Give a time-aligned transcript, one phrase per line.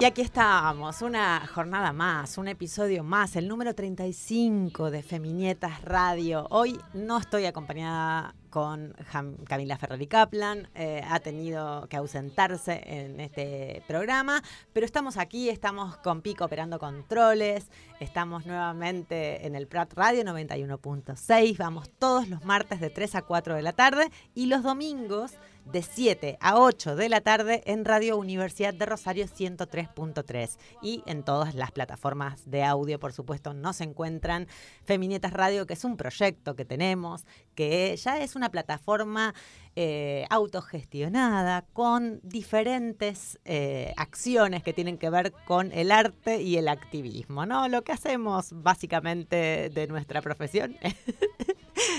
[0.00, 6.46] Y aquí estamos, una jornada más, un episodio más, el número 35 de Feminietas Radio.
[6.50, 13.20] Hoy no estoy acompañada con Jam- Camila Ferrari Kaplan, eh, ha tenido que ausentarse en
[13.20, 14.42] este programa,
[14.72, 17.70] pero estamos aquí, estamos con Pico operando controles,
[18.00, 23.54] estamos nuevamente en el Prat Radio 91.6, vamos todos los martes de 3 a 4
[23.54, 25.32] de la tarde y los domingos
[25.72, 31.22] de 7 a 8 de la tarde en Radio Universidad de Rosario 103.3 y en
[31.22, 34.48] todas las plataformas de audio, por supuesto, nos encuentran
[34.84, 39.34] Feminietas Radio, que es un proyecto que tenemos, que ya es una plataforma
[39.76, 46.68] eh, autogestionada con diferentes eh, acciones que tienen que ver con el arte y el
[46.68, 47.68] activismo, ¿no?
[47.68, 50.94] Lo que hacemos básicamente de nuestra profesión es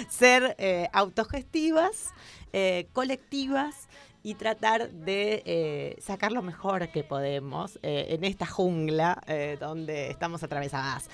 [0.09, 2.13] ser eh, autogestivas,
[2.53, 3.87] eh, colectivas
[4.21, 9.23] y tratar de eh, sacar lo mejor que podemos en esta jungla
[9.61, 11.09] donde estamos atravesadas.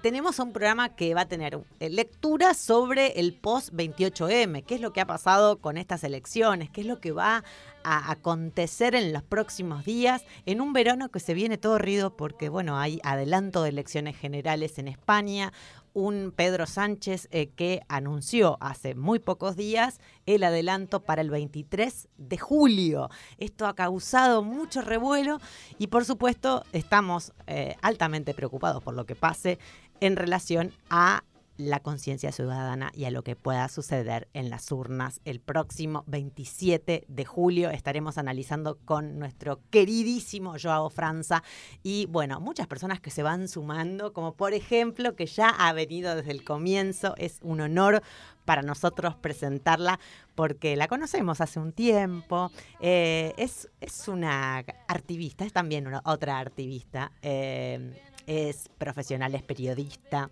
[0.00, 5.02] Tenemos un programa que va a tener lectura sobre el post-28M, qué es lo que
[5.02, 7.44] ha pasado con estas elecciones, qué es lo que va
[7.84, 12.48] a acontecer en los próximos días, en un verano que se viene todo ruido porque,
[12.48, 15.52] bueno, hay adelanto de elecciones generales en España,
[15.98, 22.08] un Pedro Sánchez eh, que anunció hace muy pocos días el adelanto para el 23
[22.16, 23.10] de julio.
[23.38, 25.40] Esto ha causado mucho revuelo
[25.76, 29.58] y por supuesto estamos eh, altamente preocupados por lo que pase
[30.00, 31.24] en relación a
[31.58, 37.04] la conciencia ciudadana y a lo que pueda suceder en las urnas el próximo 27
[37.06, 37.70] de julio.
[37.70, 41.42] Estaremos analizando con nuestro queridísimo Joao Franza
[41.82, 46.14] y bueno, muchas personas que se van sumando, como por ejemplo que ya ha venido
[46.14, 47.14] desde el comienzo.
[47.18, 48.02] Es un honor
[48.44, 49.98] para nosotros presentarla
[50.34, 52.52] porque la conocemos hace un tiempo.
[52.80, 57.12] Eh, es, es una activista, es también una, otra activista.
[57.20, 60.30] eh, es profesional, es periodista.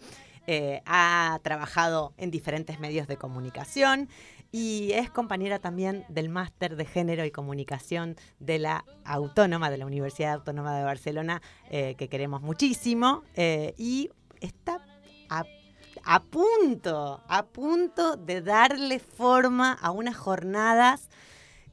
[0.49, 4.09] Eh, ha trabajado en diferentes medios de comunicación
[4.53, 9.87] y es compañera también del máster de género y comunicación de la Autónoma, de la
[9.87, 13.25] Universidad Autónoma de Barcelona, eh, que queremos muchísimo.
[13.35, 14.87] eh, y está
[15.29, 21.09] a, punto, a punto de darle forma a unas jornadas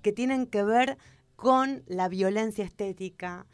[0.01, 0.97] que tienen que ver
[1.35, 3.45] con la violencia estética,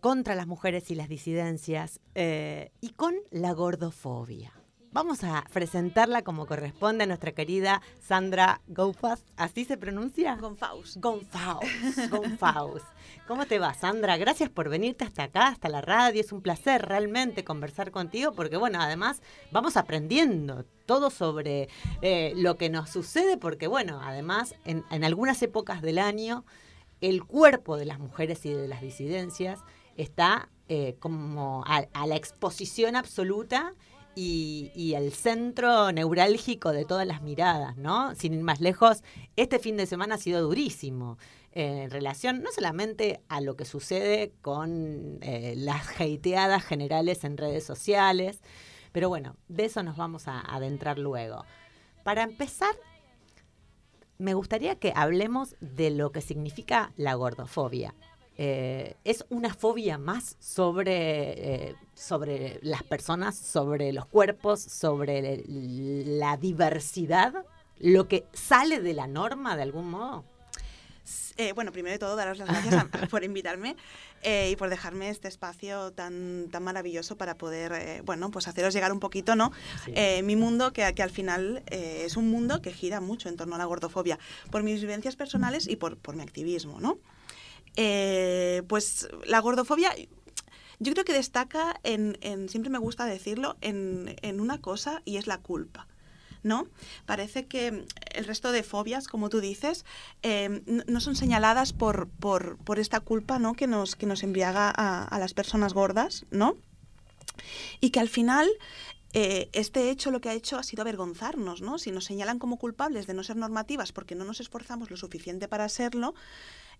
[0.00, 4.55] contra las mujeres y las disidencias y con la gordofobia.
[4.96, 9.26] Vamos a presentarla como corresponde a nuestra querida Sandra Goufas.
[9.36, 10.36] ¿Así se pronuncia?
[10.36, 10.96] Gonfaus.
[10.96, 11.68] Gonfaus.
[12.10, 12.80] Gonfaus.
[13.28, 14.16] ¿Cómo te va, Sandra?
[14.16, 16.22] Gracias por venirte hasta acá, hasta la radio.
[16.22, 19.20] Es un placer realmente conversar contigo porque, bueno, además
[19.50, 21.68] vamos aprendiendo todo sobre
[22.00, 26.46] eh, lo que nos sucede porque, bueno, además en, en algunas épocas del año
[27.02, 29.60] el cuerpo de las mujeres y de las disidencias
[29.98, 33.74] está eh, como a, a la exposición absoluta
[34.18, 38.14] y, el centro neurálgico de todas las miradas, ¿no?
[38.14, 39.04] Sin ir más lejos,
[39.36, 41.18] este fin de semana ha sido durísimo
[41.52, 47.36] eh, en relación no solamente a lo que sucede con eh, las hateadas generales en
[47.36, 48.40] redes sociales,
[48.92, 51.44] pero bueno, de eso nos vamos a adentrar luego.
[52.02, 52.74] Para empezar,
[54.16, 57.94] me gustaría que hablemos de lo que significa la gordofobia.
[58.38, 66.36] Eh, es una fobia más sobre, eh, sobre las personas, sobre los cuerpos, sobre la
[66.36, 67.46] diversidad,
[67.78, 70.24] lo que sale de la norma de algún modo.
[71.36, 73.76] Eh, bueno, primero de todo, daros las gracias por invitarme
[74.22, 78.74] eh, y por dejarme este espacio tan, tan maravilloso para poder, eh, bueno, pues haceros
[78.74, 79.52] llegar un poquito, ¿no?
[80.24, 83.58] mi mundo, que, que al final es un mundo que gira mucho en torno a
[83.58, 84.18] la gordofobia,
[84.50, 86.98] por mis vivencias personales y por, por mi activismo, ¿no?
[88.68, 89.94] Pues la gordofobia
[90.78, 95.26] yo creo que destaca en, siempre me gusta decirlo, en, en, una cosa y es
[95.26, 95.86] la culpa.
[96.42, 96.68] ¿no?
[97.06, 99.84] Parece que el resto de fobias, como tú dices,
[100.22, 103.54] em, no son señaladas por, por, por, esta culpa ¿no?
[103.54, 106.56] que, nos, que nos a, a las personas gordas, ¿no?
[107.80, 108.48] Y que al final
[109.12, 111.78] eh, este hecho lo que ha hecho ha sido avergonzarnos, ¿no?
[111.78, 115.48] Si nos señalan como culpables de no ser normativas porque no nos esforzamos lo suficiente
[115.48, 116.14] para serlo,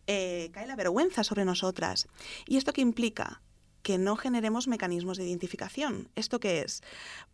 [0.06, 2.08] eh, cae la vergüenza sobre nosotras.
[2.46, 3.42] ¿Y esto qué implica?
[3.86, 6.08] que no generemos mecanismos de identificación.
[6.16, 6.82] ¿Esto qué es?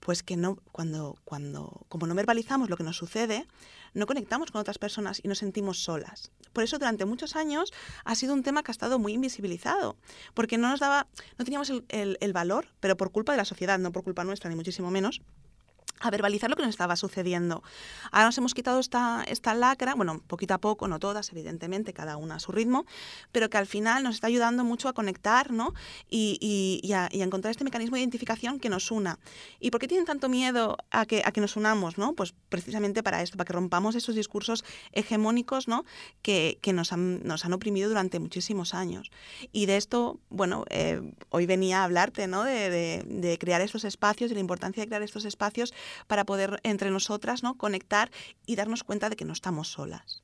[0.00, 3.48] Pues que no, cuando, cuando, como no verbalizamos lo que nos sucede,
[3.94, 6.30] no conectamos con otras personas y nos sentimos solas.
[6.52, 7.72] Por eso durante muchos años
[8.04, 9.96] ha sido un tema que ha estado muy invisibilizado,
[10.34, 11.06] porque no nos daba,
[11.38, 14.50] no teníamos el, el valor, pero por culpa de la sociedad, no por culpa nuestra,
[14.50, 15.22] ni muchísimo menos,
[16.02, 17.62] a verbalizar lo que nos estaba sucediendo.
[18.10, 22.16] Ahora nos hemos quitado esta, esta lacra, bueno, poquito a poco, no todas, evidentemente, cada
[22.16, 22.84] una a su ritmo,
[23.30, 25.74] pero que al final nos está ayudando mucho a conectar ¿no?
[26.10, 26.38] y,
[26.82, 29.18] y, a, encontrar este mecanismo de identificación que nos una.
[29.60, 31.98] ¿Y por qué tienen tanto miedo a que, a que nos unamos?
[31.98, 32.14] ¿no?
[32.14, 35.84] Pues precisamente para esto, para que rompamos esos discursos hegemónicos ¿no?
[36.22, 39.10] que, que nos, han, nos han oprimido durante muchísimos años.
[39.52, 41.00] Y de esto, bueno, eh,
[41.30, 42.42] hoy venía a hablarte ¿no?
[42.42, 45.72] de, de, de crear estos espacios y la importancia de crear estos espacios
[46.06, 47.56] para poder entre nosotras ¿no?
[47.56, 48.10] conectar
[48.46, 50.22] y darnos cuenta de que no estamos solas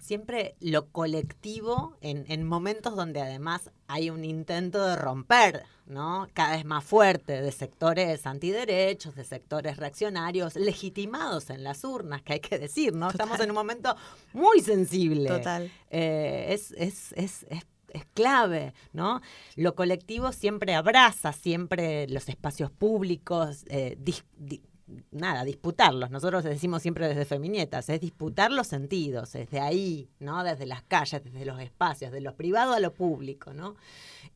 [0.00, 6.26] siempre lo colectivo en, momentos donde además hay un intento de romper, ¿no?
[6.32, 12.32] Cada vez más fuerte de sectores antiderechos, de sectores reaccionarios, legitimados en las urnas, que
[12.32, 13.10] hay que decir, ¿no?
[13.10, 13.94] Estamos en un momento
[14.32, 15.28] muy sensible.
[15.28, 15.70] Total.
[15.90, 19.20] Eh, es, es, es, es es clave, ¿no?
[19.56, 23.98] Lo colectivo siempre abraza, siempre los espacios públicos, eh,
[25.10, 26.10] nada, disputarlos.
[26.10, 30.42] Nosotros decimos siempre desde Feminietas, es disputar los sentidos, desde ahí, ¿no?
[30.44, 33.76] Desde las calles, desde los espacios, de lo privado a lo público, ¿no?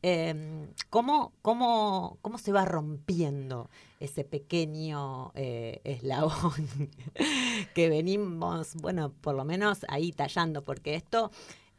[0.01, 3.69] Em, ¿cómo, cómo, cómo, se va rompiendo
[3.99, 6.53] ese pequeño eh, eslabón
[7.73, 10.63] que venimos, bueno, por lo menos ahí tallando?
[10.63, 11.31] Porque esto...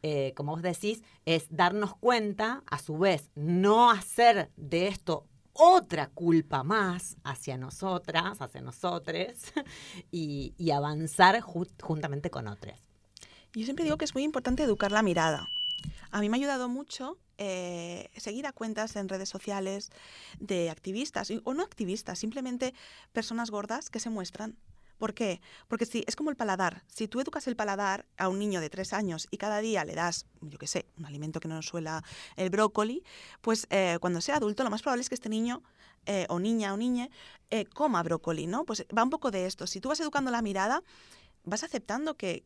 [0.03, 5.25] Eh, como vos decís, es darnos cuenta, a su vez, no hacer de esto
[5.57, 9.53] otra culpa más hacia nosotras, hacia nosotres,
[10.11, 12.79] y, avanzar juntamente con otras.
[13.53, 15.49] Yo siempre digo que es muy importante educar la mirada.
[16.11, 19.89] A mí me ha ayudado mucho eh, seguir a cuentas en redes sociales
[20.39, 22.73] de activistas, o no activistas, simplemente
[23.13, 24.57] personas gordas que se muestran
[24.97, 25.41] ¿Por qué?
[25.67, 26.83] Porque si es como el paladar.
[26.87, 29.95] Si tú educas el paladar a un niño de tres años y cada día le
[29.95, 32.03] das, yo qué sé, un alimento que no suela
[32.35, 33.03] el brócoli,
[33.41, 35.61] pues eh, cuando sea adulto lo más probable es que este niño
[36.05, 37.09] eh, o niña o niña
[37.49, 38.65] eh, coma brócoli, ¿no?
[38.65, 39.67] Pues va un poco de esto.
[39.67, 40.81] Si tú vas educando la mirada,
[41.43, 42.43] vas aceptando que,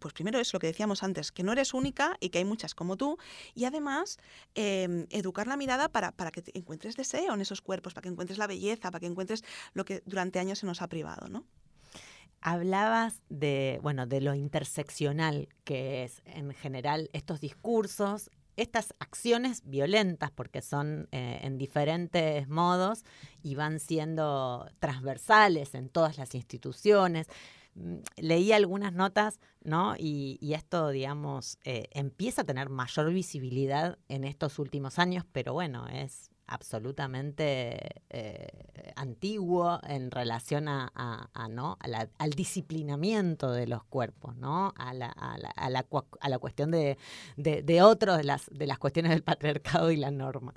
[0.00, 2.74] pues primero es lo que decíamos antes, que no eres única y que hay muchas
[2.74, 3.18] como tú,
[3.54, 4.18] y además
[4.54, 8.38] em, educar la mirada para, para que encuentres deseo en esos cuerpos, para que encuentres
[8.38, 9.44] la belleza, para que encuentres
[9.74, 11.44] lo que durante años se nos ha privado, ¿no?
[12.40, 20.30] Hablabas de, bueno, de lo interseccional que es en general estos discursos, estas acciones violentas,
[20.30, 23.04] porque son eh, en diferentes modos
[23.42, 27.28] y van siendo transversales en todas las instituciones.
[27.74, 29.94] Mm, leí algunas notas, ¿no?
[29.96, 35.86] Y, esto, digamos, eh, empieza a tener mayor visibilidad en estos últimos años, pero bueno,
[35.86, 38.48] es absolutamente eh,
[38.96, 40.90] antiguo en relación a,
[41.50, 41.78] ¿no?
[42.18, 44.72] al disciplinamiento de los cuerpos, ¿no?
[44.76, 45.86] a, la, la, la,
[46.20, 46.96] a la, cuestión de,
[47.36, 50.54] de, otros de las, de las cuestiones del patriarcado y la norma.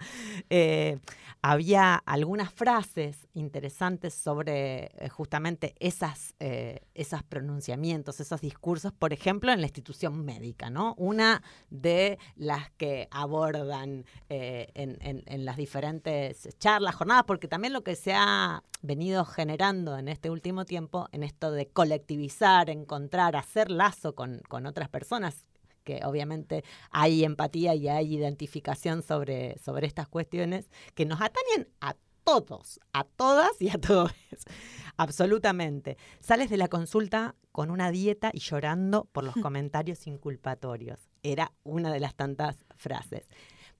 [0.50, 1.00] Eh,
[1.42, 9.60] había algunas frases interesantes sobre eh, justamente esas, esos pronunciamientos, esos discursos, por ejemplo, en
[9.60, 10.70] la institución médica.
[10.70, 10.96] ¿no?
[10.98, 17.84] Una de las que abordan en, en las diferentes diferentes charlas, jornadas, porque también lo
[17.84, 23.72] que se ha venido generando en este último tiempo, en esto de colectivizar, encontrar, hacer
[23.72, 25.48] lazo con, otras personas,
[25.84, 31.96] que obviamente hay empatía y hay identificación sobre, sobre estas cuestiones que nos atañen a
[32.24, 34.12] todos, a todas y a todos.
[34.98, 35.98] Absolutamente.
[36.20, 41.00] Sales de la consulta con una dieta y llorando por los comentarios inculpatorios.
[41.24, 43.28] Era una de las tantas frases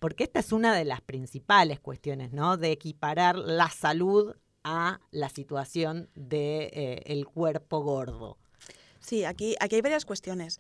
[0.02, 2.58] porque esta es una de las principales cuestiones, ¿no?
[2.58, 8.40] De equiparar la salud a la situación del de, eh, el cuerpo gordo.
[9.00, 10.60] Sí, aquí, aquí hay varias cuestiones.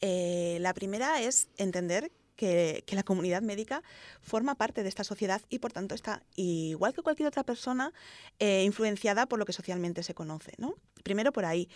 [0.00, 3.84] Eh, la primera es entender que, que la comunidad médica
[4.22, 7.92] forma parte de esta sociedad y por tanto está, igual que cualquier otra persona,
[8.40, 10.54] eh, influenciada por lo que socialmente se conoce.
[10.58, 10.74] ¿no?
[11.04, 11.68] Primero por ahí.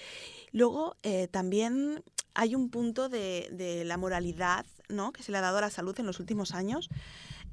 [0.50, 0.96] Luego
[1.30, 2.02] también
[2.34, 5.12] hay un punto de, de la moralidad ¿no?
[5.12, 6.88] que se le ha dado a la salud en los últimos años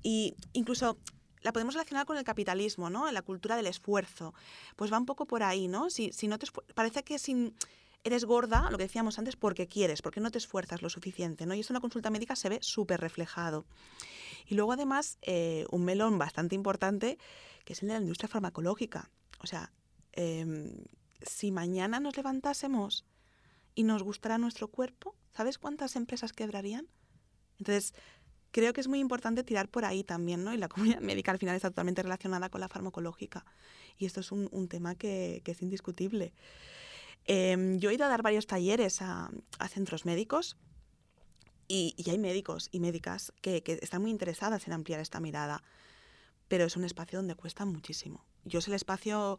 [0.03, 0.97] y incluso
[1.41, 3.11] la podemos relacionar con el capitalismo, ¿no?
[3.11, 4.33] La cultura del esfuerzo.
[4.75, 5.89] Pues va un poco por ahí, ¿no?
[5.89, 7.55] Si, si no te parece que sin
[8.03, 11.53] eres gorda, lo que decíamos antes, porque quieres, porque no te esfuerzas lo suficiente, ¿no?
[11.53, 13.65] Y eso en la consulta médica se ve súper reflejado.
[14.47, 17.17] Y luego además eh, un melón bastante importante
[17.63, 19.09] que es el de la industria farmacológica.
[19.39, 19.71] O sea,
[20.13, 20.83] em,
[21.21, 23.05] si mañana nos levantásemos
[23.75, 26.88] y nos gustara nuestro cuerpo, ¿sabes cuántas empresas quebrarían?
[27.62, 27.94] Entonces,
[28.51, 30.51] creo que es muy importante tirar por ahí también, ¿no?
[30.53, 33.46] Y la comunidad médica al final está totalmente relacionada con la farmacológica.
[33.98, 36.34] Y esto es un, un tema que, que es indiscutible.
[37.25, 40.58] Em, yo he ido a dar varios talleres a, a centros médicos
[41.68, 45.63] y, y hay médicos y médicas que, que están muy interesadas en ampliar esta mirada,
[46.48, 48.25] pero es un espacio donde cuesta muchísimo.
[48.44, 49.38] Yo es el espacio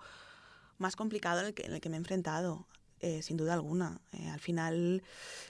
[0.78, 2.68] más complicado en el que, en el que me he enfrentado.
[3.02, 4.00] Eh, sin duda alguna.
[4.12, 5.02] Eh, al final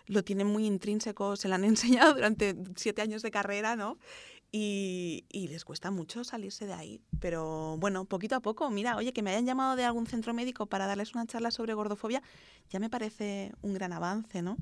[0.06, 3.98] lo tienen muy intrínseco, se lo han enseñado durante siete años de carrera, ¿no?
[4.50, 7.00] Y, y les cuesta mucho salirse de ahí.
[7.20, 10.66] Pero bueno, poquito a poco, mira, oye, que me hayan llamado de algún centro médico
[10.66, 12.22] para darles una charla sobre gordofobia,
[12.68, 14.56] ya me parece un gran avance, ¿no?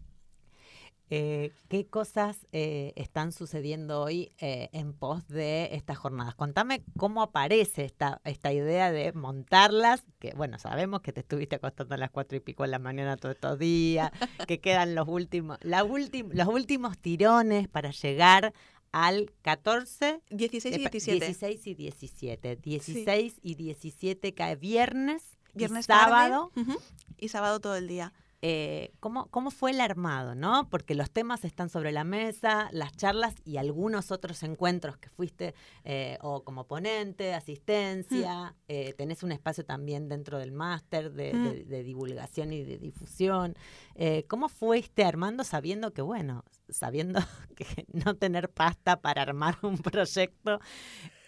[1.12, 6.36] Eh, ¿Qué cosas eh, están sucediendo hoy eh, en pos de estas jornadas?
[6.36, 11.96] Contame cómo aparece esta, esta idea de montarlas, que bueno, sabemos que te estuviste acostando
[11.96, 14.12] a las cuatro y pico de la mañana todos estos días,
[14.46, 18.52] que quedan los últimos, la últim- los últimos tirones para llegar
[18.92, 21.26] al 14, 16 y epa, 17.
[21.26, 22.56] 16 y 17.
[22.56, 25.24] 16 y 17 cae viernes,
[25.54, 26.52] Viernes y sábado.
[26.54, 26.74] tarde,
[27.18, 28.12] y sábado todo el día.
[28.42, 30.68] Eh, ¿cómo, ¿cómo fue el armado, no?
[30.70, 35.54] Porque los temas están sobre la mesa, las charlas y algunos otros encuentros que fuiste
[35.84, 41.44] eh, o como ponente, asistencia, eh, tenés un espacio también dentro del máster de, Mm.
[41.44, 43.56] de- de divulgación y de difusión.
[43.94, 47.20] Eh, ¿Cómo fuiste armando sabiendo que, bueno, sabiendo
[47.56, 50.60] que no tener pasta para armar un proyecto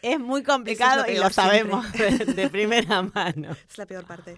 [0.00, 3.52] es muy complicado y lo sabemos de, de primera mano?
[3.68, 4.36] Es la peor parte.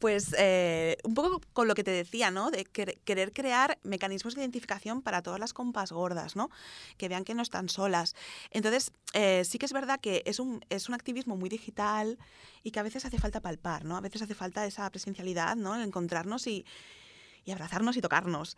[0.00, 2.50] Pues eh, un poco con lo que te decía, ¿no?
[2.50, 6.48] De quer- querer crear mecanismos de identificación para todas las compas gordas, ¿no?
[6.96, 8.14] Que vean que no están solas.
[8.50, 12.18] Entonces, eh, sí que es verdad que es un, es un activismo muy digital
[12.62, 13.96] y que a veces hace falta palpar, ¿no?
[13.96, 15.80] A veces hace falta esa presencialidad, ¿no?
[15.80, 16.64] Encontrarnos y,
[17.44, 18.56] y abrazarnos y tocarnos.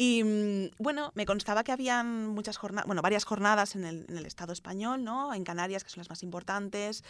[0.00, 4.52] Y mm, bueno, me constaba que habían muchas jornadas, bueno, varias jornadas en el, Estado
[4.52, 5.34] español, ¿no?
[5.34, 7.02] En Canarias, que son las más importantes,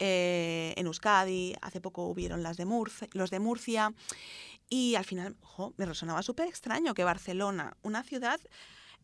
[0.00, 3.94] eh, en Euskadi, hace poco hubieron las de Murcia, los de Murcia,
[4.68, 5.36] y al final,
[5.76, 8.40] me resonaba súper extraño que Barcelona, una ciudad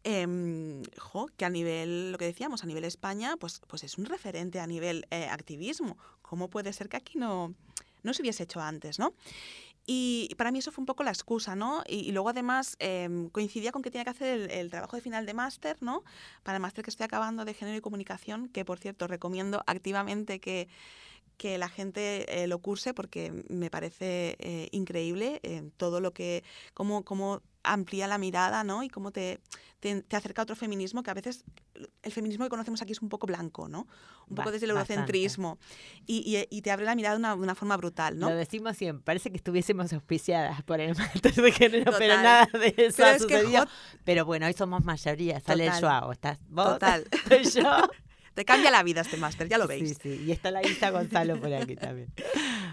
[0.03, 0.83] em,
[1.37, 4.67] que a nivel, lo que decíamos, a nivel España, pues, pues es un referente a
[4.67, 5.97] nivel eh, activismo.
[6.23, 7.55] ¿Cómo puede ser que aquí no,
[8.03, 9.15] no se hubiese hecho antes, no?
[9.91, 11.83] Y para mí eso fue un poco la excusa, ¿no?
[11.89, 15.25] Y, luego además em, coincidía con que tenía que hacer el, el trabajo de final
[15.25, 16.05] de máster, ¿no?
[16.43, 20.41] Para el máster que estoy acabando de género y comunicación, que por cierto recomiendo activamente
[20.41, 20.69] que,
[21.39, 26.45] que la gente eh, lo curse porque me parece eh, increíble eh, todo lo que,
[26.75, 27.41] cómo, cómo
[27.73, 28.83] amplía la mirada, ¿no?
[28.83, 29.41] Y cómo te,
[29.81, 31.45] te, te acerca a otro feminismo que a veces
[32.03, 33.87] el feminismo que conocemos aquí es un poco blanco, ¿no?
[34.29, 35.59] Un poco desde el eurocentrismo.
[36.07, 36.19] Y,
[36.51, 38.29] y- y te abre la mirada de una, de una forma brutal, ¿no?
[38.31, 42.23] Lo decimos siempre, parece que estuviésemos auspiciadas por el máster de género, pero Total.
[42.23, 43.65] nada de eso Pero ha es que, sucedido.
[43.65, 43.71] jo-
[44.05, 45.83] Pero bueno, hoy somos mayoría, sale el Total.
[46.01, 47.05] Joao, estás vos, Total.
[47.55, 47.89] yo.
[48.35, 49.89] Te cambia la vida este máster, ya lo veis.
[50.01, 52.13] Sí, sí, y está la Isa Gonzalo por aquí también.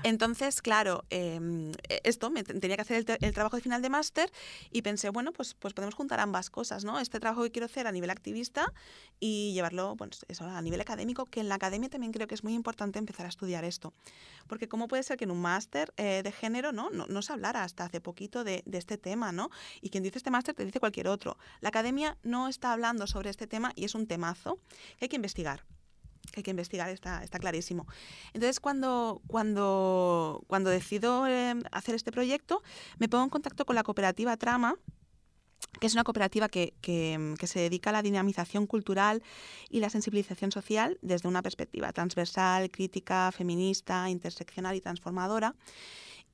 [0.05, 1.71] Entonces, claro, eh,
[2.03, 4.31] esto, me ten- tenía que hacer el, trabajo de final de máster
[4.71, 6.99] y pensé, bueno, pues, pues podemos juntar ambas cosas, ¿no?
[6.99, 8.71] Este trabajo que quiero hacer a nivel activista
[9.19, 12.43] y llevarlo, pues eso, a nivel académico, que en la academia también creo que es
[12.43, 13.93] muy importante empezar a estudiar esto.
[14.45, 16.91] Porque cómo puede ser que en un máster eh, de género, ¿no?
[16.91, 19.49] No, no se hablara hasta hace poquito de, de este tema, ¿no?
[19.81, 21.35] Y quien dice este máster te dice cualquier otro.
[21.61, 24.59] La academia no está hablando sobre este tema y es un temazo
[24.99, 25.65] que hay que investigar
[26.31, 27.87] que hay que investigar, está, está clarísimo.
[28.33, 32.61] Entonces, cuando, cuando, cuando decido eh, hacer este proyecto,
[32.97, 34.75] me pongo en contacto con la cooperativa Trama,
[35.79, 39.23] que es una cooperativa que, que, que se dedica a la dinamización cultural
[39.69, 45.55] y la sensibilización social desde una perspectiva transversal, crítica, feminista, interseccional y transformadora.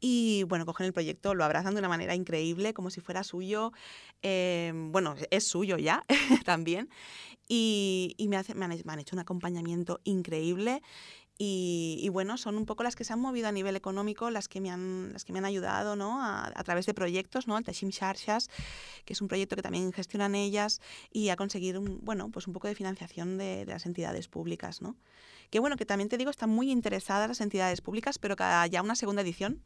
[0.04, 3.72] Y bueno, cogen el proyecto, lo abrazan de una manera increíble, como si fuera suyo.
[4.24, 6.04] Eh, bueno, es suyo ya
[6.44, 6.90] también.
[7.48, 10.82] Y, me, han, hecho un acompañamiento increíble.
[11.44, 14.62] Y, bueno, son un poco las que se han movido a nivel económico, las que
[14.62, 16.22] me han, las que me han ayudado ¿no?
[16.22, 17.58] a, a través de proyectos, ¿no?
[17.58, 18.48] el Tashim Sharshas,
[19.06, 20.82] que es un proyecto que también gestionan ellas,
[21.12, 24.84] y a conseguir un, bueno, pues un poco de financiación de, de las entidades públicas.
[24.84, 24.96] ¿no?
[25.52, 28.82] Que bueno, que también te digo, están muy interesadas las entidades públicas, pero cada ya
[28.82, 29.62] una segunda edición.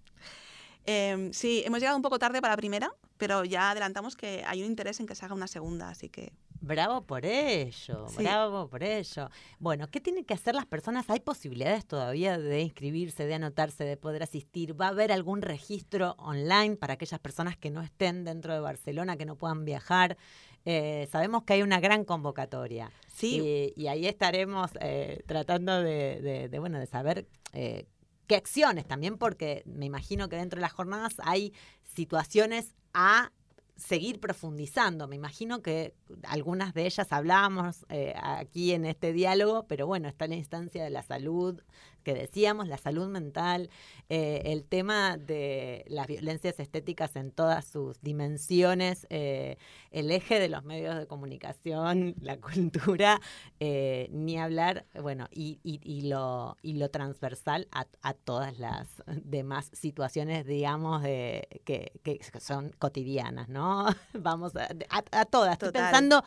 [0.87, 4.61] Em, sí, hemos llegado un poco tarde para la primera, pero ya adelantamos que hay
[4.61, 8.17] un interés en que se haga una segunda, así que Bravo por ello, Sí.
[8.17, 9.29] bravo por ello.
[9.59, 11.07] Bueno, ¿qué tienen que hacer las personas?
[11.09, 14.79] ¿Hay posibilidades todavía de inscribirse, de anotarse, de poder asistir?
[14.79, 19.15] ¿Va a haber algún registro online para aquellas personas que no estén dentro de Barcelona,
[19.17, 20.17] que no puedan viajar?
[20.65, 22.91] Eh, sabemos que hay una gran convocatoria.
[23.07, 27.85] sí, Y, y ahí estaremos eh, tratando de, de- de, bueno, de saber eh,
[28.27, 31.53] qué acciones también, porque me imagino que dentro de las jornadas hay
[31.95, 33.31] situaciones a
[33.77, 35.07] seguir profundizando.
[35.07, 35.93] Me imagino que
[36.23, 40.89] algunas de ellas hablamos eh, aquí en este diálogo, pero bueno, está la instancia de
[40.89, 41.61] la salud
[42.05, 43.69] que decíamos, la salud mental,
[44.07, 49.57] eh, el tema de las violencias estéticas en todas sus dimensiones, eh,
[49.91, 53.19] el eje de los medios de comunicación, la cultura,
[53.59, 58.87] eh, ni hablar, bueno, y, y- y lo, y lo transversal a, a todas las
[59.07, 63.87] demás situaciones, digamos, de, que, que son cotidianas, ¿no?
[64.13, 66.23] Vamos a, a- a todas, estoy pensando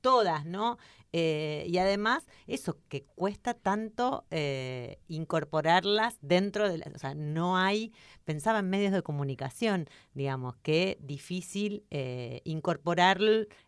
[0.00, 0.78] todas, ¿no?
[1.12, 7.56] Eh, y además, eso que cuesta tanto eh, incorporarlas dentro de la, o sea, no
[7.56, 7.92] hay,
[8.24, 13.20] pensaba en medios de comunicación, digamos, que difícil eh, incorporar,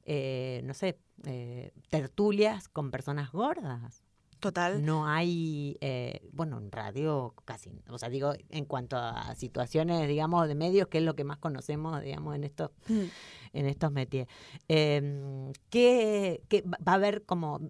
[0.05, 4.03] eh, no sé, eh, tertulias con personas gordas.
[4.41, 4.85] Total.
[4.85, 10.47] No hay, eh, bueno, en radio casi, o sea, digo, en cuanto a situaciones, digamos,
[10.49, 13.05] de medios, que es lo que más conocemos, digamos, en estos Mm.
[13.55, 14.29] en estos métiers.
[14.69, 17.61] Eh, ¿qué, qué va a haber como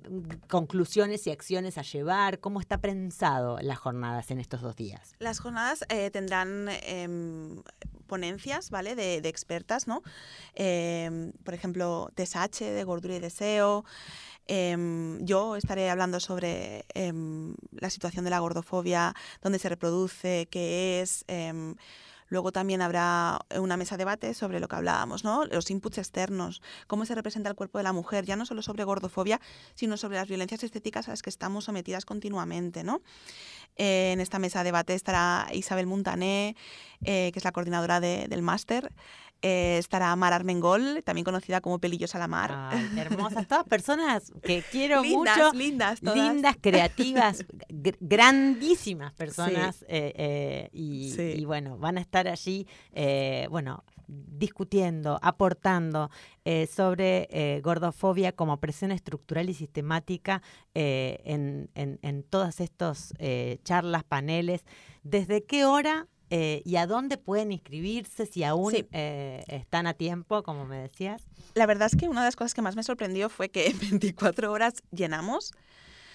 [0.49, 2.41] conclusiones y acciones a llevar?
[2.41, 5.15] ¿Cómo está pensado las jornadas en estos dos días?
[5.19, 7.63] Las jornadas eh, tendrán em,
[8.07, 8.95] ponencias, ¿vale?
[8.97, 10.03] De, de expertas, ¿no?
[10.55, 13.85] Em, por ejemplo, TSH, de gordura y deseo.
[14.49, 21.01] Em, yo estaré hablando sobre em, la situación de la gordofobia, dónde se reproduce, qué
[21.03, 21.25] es.
[21.29, 21.75] em,
[22.31, 25.47] Luego también habrá una mesa de debate sobre lo que hablábamos, ¿no?
[25.47, 28.85] Los inputs externos, cómo se representa el cuerpo de la mujer, ya no solo sobre
[28.85, 29.41] gordofobia,
[29.75, 33.01] sino sobre las violencias estéticas a las que estamos sometidas continuamente, ¿no?
[33.77, 36.55] Eh, en esta mesa de debate estará Isabel Muntané,
[37.03, 38.93] eh, que es la coordinadora de- del máster.
[39.41, 42.51] Eh, estará Mar Armengol, también conocida como Pelillos a la Mar.
[42.53, 45.53] Ay, hermosas, todas personas que quiero lindas, mucho.
[45.53, 46.17] lindas, todas.
[46.17, 51.35] Lindas, creativas, gr- grandísimas personas eh, eh, y, Sí.
[51.37, 56.11] y bueno, van a estar allí, eh, bueno, discutiendo, aportando
[56.75, 60.41] sobre gordofobia como presión estructural y sistemática
[60.73, 63.13] en, en, en todas estas
[63.65, 64.65] charlas, paneles.
[65.03, 68.87] ¿Desde qué hora eh, y a dónde pueden inscribirse si aún Sí.
[68.93, 71.23] eh, están a tiempo, como me decías?
[71.55, 73.79] La verdad es que una de las cosas que más me sorprendió fue que en
[74.15, 75.53] 24 horas llenamos.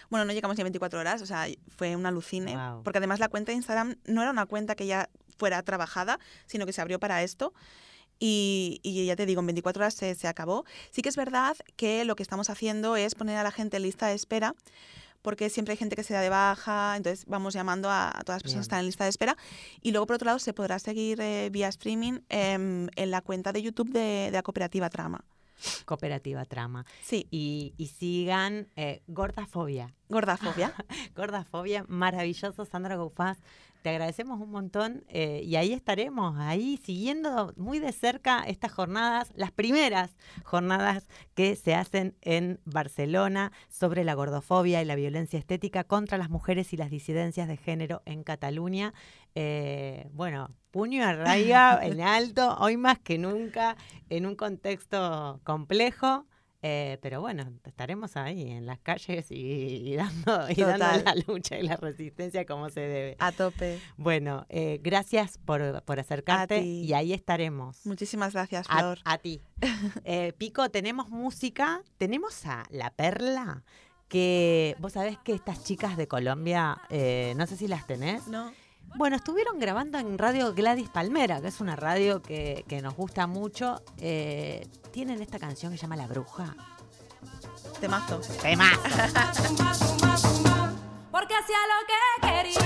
[0.09, 2.53] Bueno, no llegamos ni a 24 horas, o sea, fue un alucine.
[2.53, 2.83] Guau.
[2.83, 6.65] Porque además la cuenta de Instagram no era una cuenta que ya fuera trabajada, sino
[6.67, 7.53] que se abrió para esto.
[8.19, 10.65] Y, y ya te digo, en 24 horas se, se acabó.
[10.91, 13.83] Sí que es verdad que lo que estamos haciendo es poner a la gente en
[13.83, 14.53] lista de espera,
[15.23, 18.35] porque siempre hay gente que se da de baja, entonces vamos llamando a, a todas
[18.35, 18.59] las personas Bien.
[18.59, 19.35] que están en lista de espera.
[19.81, 23.51] Y luego, por otro lado, se podrá seguir eh, vía streaming em, en la cuenta
[23.51, 25.25] de YouTube de, de la cooperativa Trama.
[25.85, 26.85] Cooperativa Trama.
[27.01, 29.93] Sí, Y, y sigan eh, Gordafobia.
[30.09, 30.73] gordafobia.
[31.15, 33.37] Gordafobia, maravilloso, Sandra Goufás.
[33.83, 39.33] Te agradecemos un montón eh, y ahí estaremos, ahí siguiendo muy de cerca estas jornadas,
[39.35, 40.15] las primeras
[40.45, 46.29] jornadas que se hacen en Barcelona sobre la gordofobia y la violencia estética contra las
[46.29, 48.93] mujeres y las disidencias de género en Cataluña.
[49.35, 53.75] Eh, bueno, puño arraiga en alto, hoy más que nunca,
[54.09, 56.25] en un contexto complejo.
[56.65, 61.59] Eh, pero bueno, estaremos ahí en las calles y, y dando, y dando la lucha
[61.59, 63.17] y la resistencia como se debe.
[63.19, 63.79] A tope.
[63.97, 67.85] Bueno, eh, gracias por, por acercarte y ahí estaremos.
[67.85, 68.99] Muchísimas gracias, A, Flor.
[69.03, 69.41] a ti.
[70.05, 73.63] Eh, Pico, tenemos música, tenemos a La Perla,
[74.07, 78.27] que vos sabés que estas chicas de Colombia, eh, no sé si las tenés.
[78.27, 78.53] No.
[78.95, 83.25] Bueno, estuvieron grabando en Radio Gladys Palmera, que es una radio que, que nos gusta
[83.25, 83.81] mucho.
[83.97, 86.55] Eh, tienen esta canción que se llama La Bruja.
[87.79, 88.21] Temazo.
[88.41, 88.79] Temazo.
[91.11, 92.59] porque hacía lo que quería.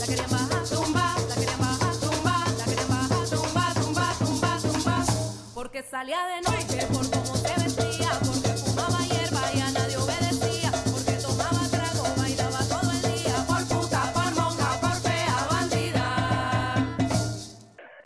[0.00, 5.04] La querían bajar, tumba, la querían bajar, tumba, la querían bajar, tumba, tumba, tumba, tumba.
[5.54, 7.23] Porque salía de noche por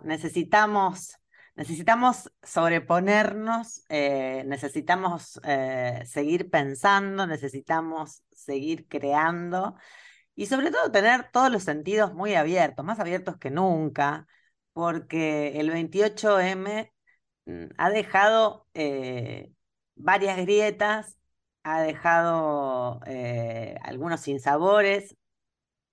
[0.09, 1.17] necesitamos,
[1.55, 9.75] necesitamos sobreponernos, eh, necesitamos eh, seguir pensando, necesitamos seguir creando
[10.35, 14.27] y sobre todo tener todos los sentidos muy abiertos, más abiertos que nunca,
[14.73, 16.91] porque el 28M
[17.45, 19.51] mm, ha dejado eh,
[19.95, 21.19] varias grietas,
[21.63, 25.15] ha dejado eh, algunos sinsabores.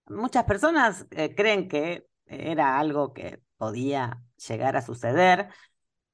[0.07, 5.49] Muchas personas creen que era algo que podía llegar a suceder.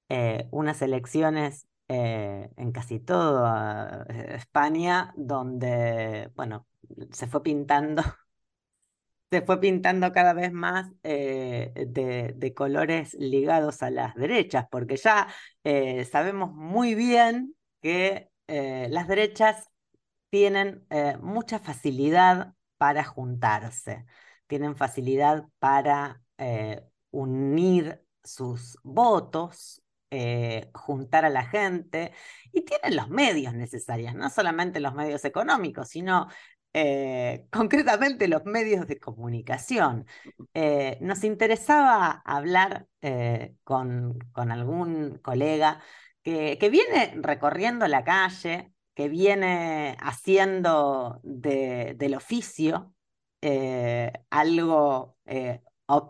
[0.08, 6.66] Eh, unas elecciones eh, en casi toda eh, España donde, bueno,
[7.12, 8.02] se fue pintando,
[9.30, 14.96] se fue pintando cada vez más eh, de, de colores ligados a las derechas, porque
[14.96, 15.28] ya
[16.10, 19.70] sabemos muy bien que las derechas
[20.30, 20.86] tienen
[21.22, 24.04] mucha facilidad para juntarse,
[24.46, 26.22] tienen facilidad para
[27.12, 32.12] unir sus votos, eh, juntar a la gente
[32.52, 36.28] y tienen los medios necesarios, no solamente los medios económicos, sino
[36.74, 40.06] eh, concretamente los medios de comunicación.
[40.54, 42.88] Eh, nos interesaba hablar
[43.64, 45.80] con, con algún colega
[46.22, 52.94] que, que viene recorriendo la calle, que viene haciendo de- del oficio
[54.30, 55.16] algo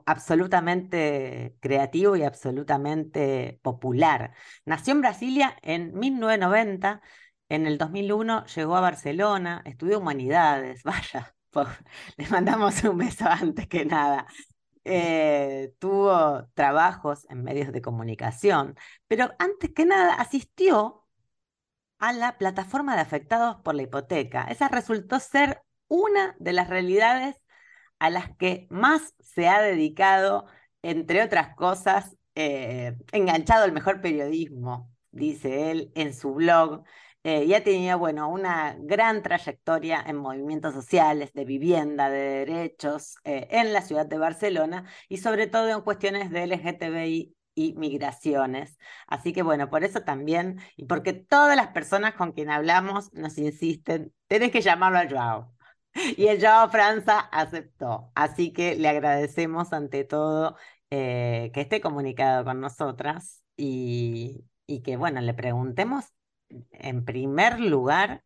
[0.06, 4.34] absolutamente creativo y absolutamente popular.
[4.64, 7.02] Nació en Brasilia en 1990,
[7.48, 11.66] en el 2001 llegó a Barcelona, estudió humanidades, vaya, po-
[12.16, 14.26] le mandamos un beso antes que nada.
[14.84, 18.76] Eh, tuvo trabajos en medios de comunicación,
[19.08, 21.06] pero antes que nada asistió
[21.98, 24.44] a la plataforma de afectados por la hipoteca.
[24.44, 27.36] Esa resultó ser una de las realidades
[28.02, 30.46] a las que más se ha dedicado,
[30.82, 36.82] entre otras cosas, eh, enganchado al mejor periodismo, dice él en su blog.
[37.22, 43.14] Eh, y ha tenido, bueno, una gran trayectoria en movimientos sociales, de vivienda, de derechos,
[43.22, 48.78] eh, en la ciudad de Barcelona y sobre todo en cuestiones de LGTBI y migraciones.
[49.06, 53.38] Así que bueno, por eso también, y porque todas las personas con quien hablamos nos
[53.38, 55.54] insisten, tenés que llamarlo a Joao.
[56.16, 58.10] Y el Joao Franza aceptó.
[58.14, 60.56] Así que le agradecemos ante todo
[60.90, 66.06] eh, que esté comunicado con nosotras y, y que, bueno, le preguntemos
[66.72, 68.24] en primer lugar,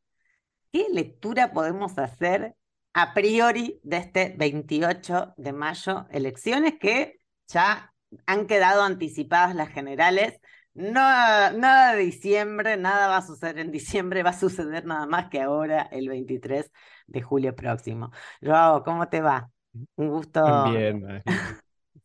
[0.72, 2.56] ¿qué lectura podemos hacer
[2.94, 6.06] a priori de este 28 de mayo?
[6.10, 7.92] Elecciones que ya
[8.26, 10.38] han quedado anticipadas las generales.
[10.74, 15.28] No, nada de diciembre, nada va a suceder en diciembre, va a suceder nada más
[15.30, 16.70] que ahora, el 23
[17.06, 18.10] de julio próximo.
[18.42, 19.50] Joao, ¿cómo te va?
[19.96, 20.40] Un gusto.
[20.70, 21.22] Bien.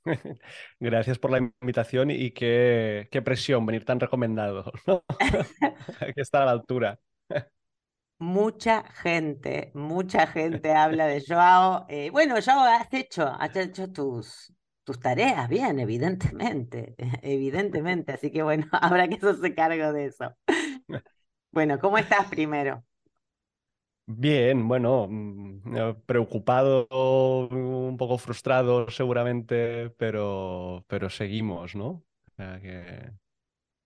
[0.79, 5.03] Gracias por la invitación y qué, qué presión venir tan recomendado, ¿no?
[5.99, 6.99] Hay que estar a la altura.
[8.19, 11.87] Mucha gente, mucha gente habla de Joao.
[11.89, 18.11] Eh, bueno, Joao, has hecho, has hecho tus, tus tareas bien, evidentemente, evidentemente.
[18.13, 20.35] Así que bueno, habrá que hacerse cargo de eso.
[21.51, 22.83] Bueno, ¿cómo estás primero?
[24.07, 26.87] Bien, bueno, mm, eh, preocupado,
[27.49, 31.87] un poco frustrado seguramente, pero, pero seguimos, ¿no?
[31.87, 32.03] O
[32.35, 33.11] sea que,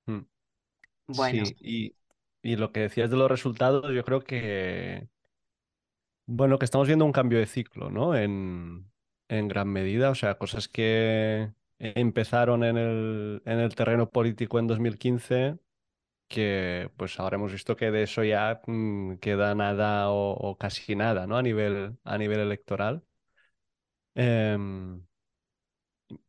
[0.08, 0.21] mm,
[1.08, 1.95] Bueno, sí, y,
[2.43, 5.10] y lo que decías de los resultados, yo creo que,
[6.25, 8.15] bueno, que estamos viendo un cambio de ciclo, ¿no?
[8.15, 8.91] En,
[9.30, 14.67] en gran medida, o sea, cosas que empezaron en el, en el terreno político en
[14.67, 15.58] 2015
[16.27, 21.27] que pues ahora hemos visto que de eso ya mm, queda nada o, casi nada,
[21.27, 21.38] ¿no?
[21.38, 23.03] A nivel, a nivel electoral.
[24.15, 25.05] Em,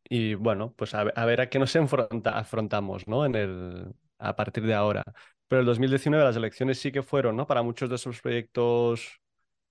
[0.09, 3.25] y bueno, pues a, ver- a qué nos enfrenta- afrontamos, ¿no?
[3.25, 5.03] En el, a partir de ahora.
[5.47, 7.47] Pero el 2019 las elecciones sí que fueron, ¿no?
[7.47, 9.21] Para muchos de esos proyectos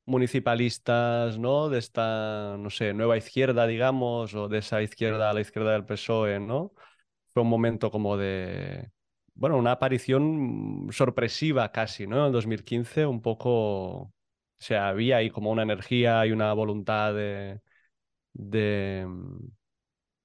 [0.06, 1.68] municipalistas, ¿no?
[1.70, 5.86] De esta, no sé, nueva izquierda, digamos, o de esa izquierda a la izquierda del
[5.86, 6.72] PSOE, ¿no?
[7.34, 8.90] Fue un momento como de,
[9.36, 12.26] bueno, una aparición sorpresiva casi, ¿no?
[12.26, 13.50] En 2015, un poco,
[14.02, 14.12] o
[14.58, 17.60] sea, había ahí como una energía y una voluntad de,
[18.34, 19.06] de,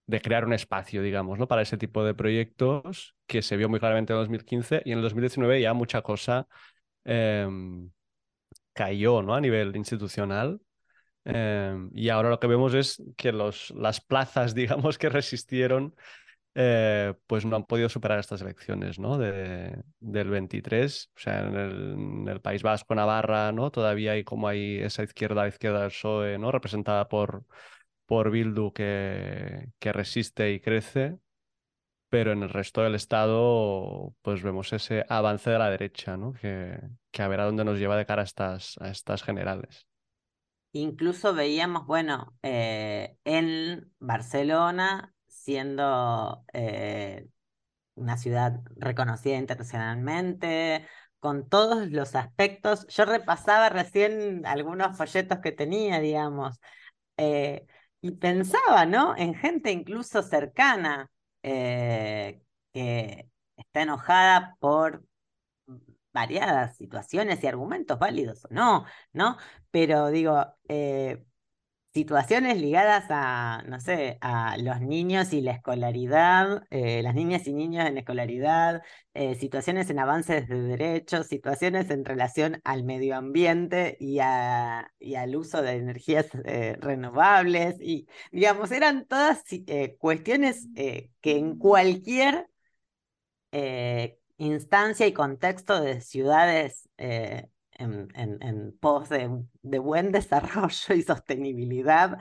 [0.07, 1.47] de crear un espacio, digamos, ¿no?
[1.47, 5.03] Para ese tipo de proyectos que se vio muy claramente en 2015 y en el
[5.03, 6.47] 2019 ya mucha cosa
[7.05, 7.89] em,
[8.73, 9.35] cayó, ¿no?
[9.35, 10.61] A nivel institucional.
[11.25, 15.95] Em, y ahora lo que vemos es que los, las plazas, digamos, que resistieron,
[16.53, 19.17] eh, pues no han podido superar estas elecciones, ¿no?
[19.17, 21.11] De, del 23.
[21.15, 23.71] O sea, en el, País Vasco, Navarra, ¿no?
[23.71, 26.51] Todavía hay como hay esa izquierda, izquierda del PSOE, ¿no?
[26.51, 27.45] Representada por,
[28.05, 31.17] por Bildu que, que resiste y crece.
[32.09, 36.33] pero en el resto del estado pues vemos ese avance de la derecha, ¿no?
[36.33, 36.77] Que,
[37.11, 39.87] que a ver a dónde nos lleva de cara a estas, a estas generales.
[40.73, 47.27] Incluso veíamos, bueno, eh, en Barcelona, siendo eh,
[47.95, 50.87] una ciudad reconocida internacionalmente,
[51.19, 52.87] con todos los aspectos.
[52.87, 56.59] Yo repasaba recién algunos folletos que tenía, digamos,
[57.17, 57.65] eh,
[58.01, 59.15] y pensaba, ¿no?
[59.17, 61.11] En gente incluso cercana
[61.43, 62.41] eh,
[62.73, 65.03] que está enojada por
[66.13, 69.37] variadas situaciones y argumentos válidos o no, ¿no?
[69.71, 70.55] Pero digo,
[71.93, 77.53] situaciones ligadas a, no sé, a los niños y la escolaridad, eh, las niñas y
[77.53, 78.81] niños en escolaridad,
[79.13, 85.15] eh, situaciones en avances de derechos, situaciones en relación al medio ambiente y, a, y
[85.15, 87.75] al uso de energías eh, renovables.
[87.81, 89.43] Y, digamos, eran todas
[89.99, 92.47] cuestiones que en cualquier
[94.37, 96.89] instancia y contexto de ciudades
[97.81, 99.29] en, en- en pos de,
[99.79, 102.19] buen desarrollo y sostenibilidad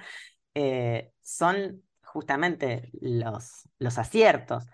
[0.55, 4.65] eh, son justamente los, los aciertos.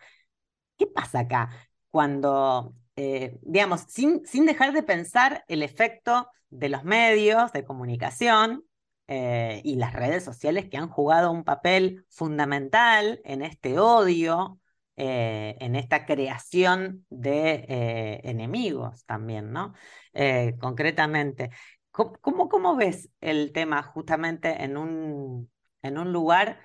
[0.78, 1.50] ¿Qué pasa acá?
[1.90, 8.64] Cuando, eh, digamos, sin, sin dejar de pensar el efecto de los medios de comunicación
[9.08, 14.60] eh, y las redes sociales que han jugado un papel fundamental en este odio,
[14.96, 19.74] eh, en esta creación de eh, enemigos también, ¿no?
[20.14, 21.50] Eh, concretamente,
[21.90, 25.50] ¿cómo, ves el tema justamente en un,
[25.82, 26.60] en un lugar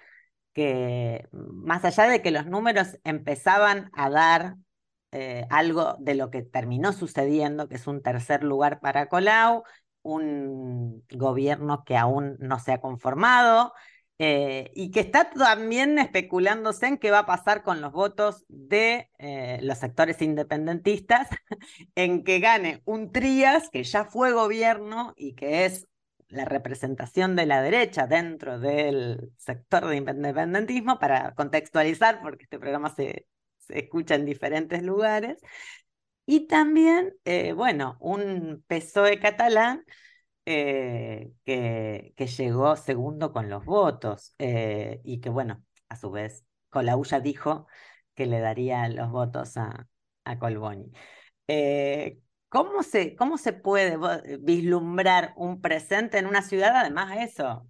[0.54, 4.56] que más allá de que los números empezaban a dar
[5.50, 9.64] algo de lo que terminó sucediendo, que es un tercer lugar para Colau,
[10.04, 13.74] un gobierno que aún no se ha conformado
[14.24, 19.10] eh, y que está también especulándose en qué va a pasar con los votos de
[19.18, 21.28] eh, los sectores independentistas,
[21.96, 25.88] en que gane un Trías que ya fue gobierno y que es
[26.28, 32.94] la representación de la derecha dentro del sector de independentismo, para contextualizar, porque este programa
[32.94, 33.26] se,
[33.58, 35.40] se escucha en diferentes lugares.
[36.28, 39.84] Y también, eh, bueno, un PSOE catalán
[40.46, 46.46] eh, que, que llegó segundo con los votos eh, y que, bueno, a su vez,
[46.70, 47.68] Colau ya dijo
[48.16, 49.88] que le daría los votos a,
[50.24, 50.92] a Colboni.
[51.48, 53.98] Eh, ¿cómo se, cómo se puede
[54.40, 57.68] vislumbrar un presente en una ciudad, además de eso,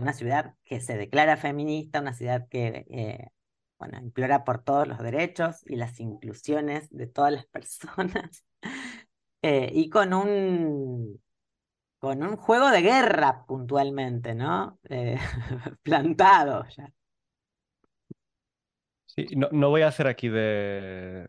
[0.00, 3.32] una ciudad que se declara feminista, una ciudad que,
[3.78, 8.44] bueno, implora por todos los derechos y las inclusiones de todas las personas,
[9.42, 11.20] y con un,
[12.04, 14.78] con un juego de guerra puntualmente, ¿no?
[14.90, 15.18] Eh,
[15.82, 16.92] plantado ya.
[19.06, 21.26] Sí, no, no voy a hacer aquí de,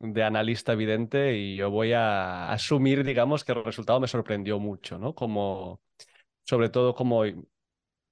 [0.00, 4.98] de analista evidente y yo voy a asumir, digamos, que el resultado me sorprendió mucho,
[4.98, 5.14] ¿no?
[5.14, 5.80] Como,
[6.44, 7.24] sobre todo como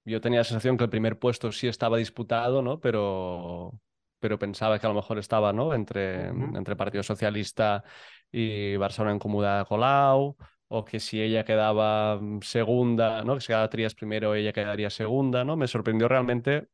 [0.04, 2.80] yo tenía la sensación que el primer puesto sí estaba disputado, ¿no?
[2.80, 3.80] Pero,
[4.20, 5.74] pero pensaba que a lo mejor estaba, ¿no?
[5.74, 6.56] Entre, Ujú.
[6.58, 7.84] entre Partido Socialista
[8.32, 10.36] y Barcelona en Comuna Colau,
[10.78, 13.34] o que si ella quedaba mm, segunda, ¿no?
[13.36, 15.56] Que si quedaba Trías primero, ella quedaría segunda, ¿no?
[15.56, 16.68] Me sorprendió realmente,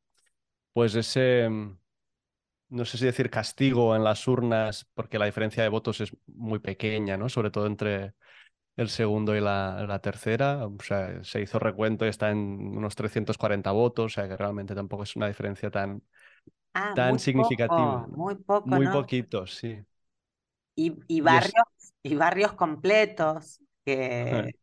[0.75, 1.79] pues ese, mm,
[2.71, 6.59] no sé si decir castigo en las urnas, porque la diferencia de votos es muy
[6.61, 7.29] pequeña, ¿no?
[7.29, 8.15] Sobre todo entre
[8.77, 10.67] el segundo y la, la tercera.
[10.67, 12.39] O sea, se hizo recuento y está en
[12.77, 16.03] unos 340 votos, o sea que realmente tampoco es una diferencia tan,
[16.75, 18.09] Ah, tan muy significativa.
[18.15, 18.91] muy poco, Muy ¿no?
[18.91, 19.79] poquitos, sí.
[20.77, 21.65] Y, y barrios,
[22.03, 23.61] y barrios completos,
[23.97, 24.55] que,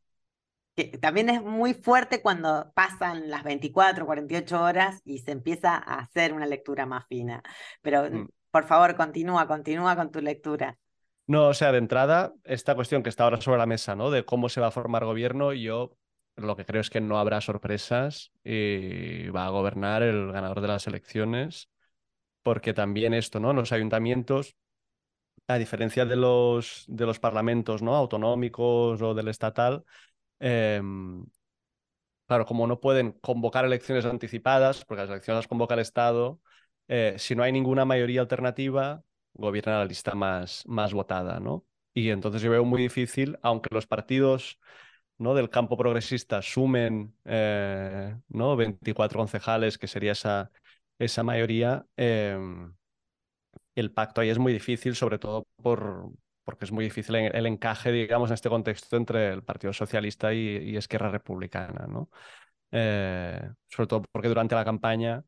[0.75, 5.99] que también es muy fuerte cuando pasan las 24, 48 horas y se empieza a
[5.99, 7.41] hacer una lectura más fina.
[7.81, 8.27] Pero Mm.
[8.51, 10.77] por favor, continúa, continúa con tu lectura.
[11.25, 14.11] No, o sea, de entrada, esta cuestión que está ahora sobre la mesa, ¿no?
[14.11, 15.97] De cómo se va a formar gobierno, yo
[16.37, 20.67] lo que creo es que no habrá sorpresas y va a gobernar el ganador de
[20.69, 21.69] las elecciones,
[22.43, 23.53] porque también esto, ¿no?
[23.53, 24.55] Los ayuntamientos,
[25.47, 27.95] a diferencia de los, de los parlamentos, ¿no?
[27.95, 29.83] Autonómicos o del estatal,
[30.39, 31.25] em,
[32.27, 36.41] Claro, como no pueden convocar elecciones anticipadas, porque las elecciones las convoca el Estado,
[36.89, 39.01] eh, si no hay ninguna mayoría alternativa,
[39.33, 41.65] gobierna la lista más, más votada, ¿no?
[41.93, 44.59] Y entonces yo veo muy difícil, aunque los partidos
[45.17, 45.33] ¿no?
[45.35, 48.55] del campo progresista sumen eh, ¿no?
[48.57, 50.51] 24 concejales, que sería esa,
[50.99, 52.37] esa mayoría, eh,
[53.79, 56.11] el pacto ahí es muy difícil, sobre todo por,
[56.43, 60.57] porque es muy difícil el, encaje, digamos, en este contexto entre el Partido Socialista y,
[60.57, 62.09] y Esquerra Republicana, ¿no?
[62.71, 65.23] Eh, sobre todo porque durante la campaña,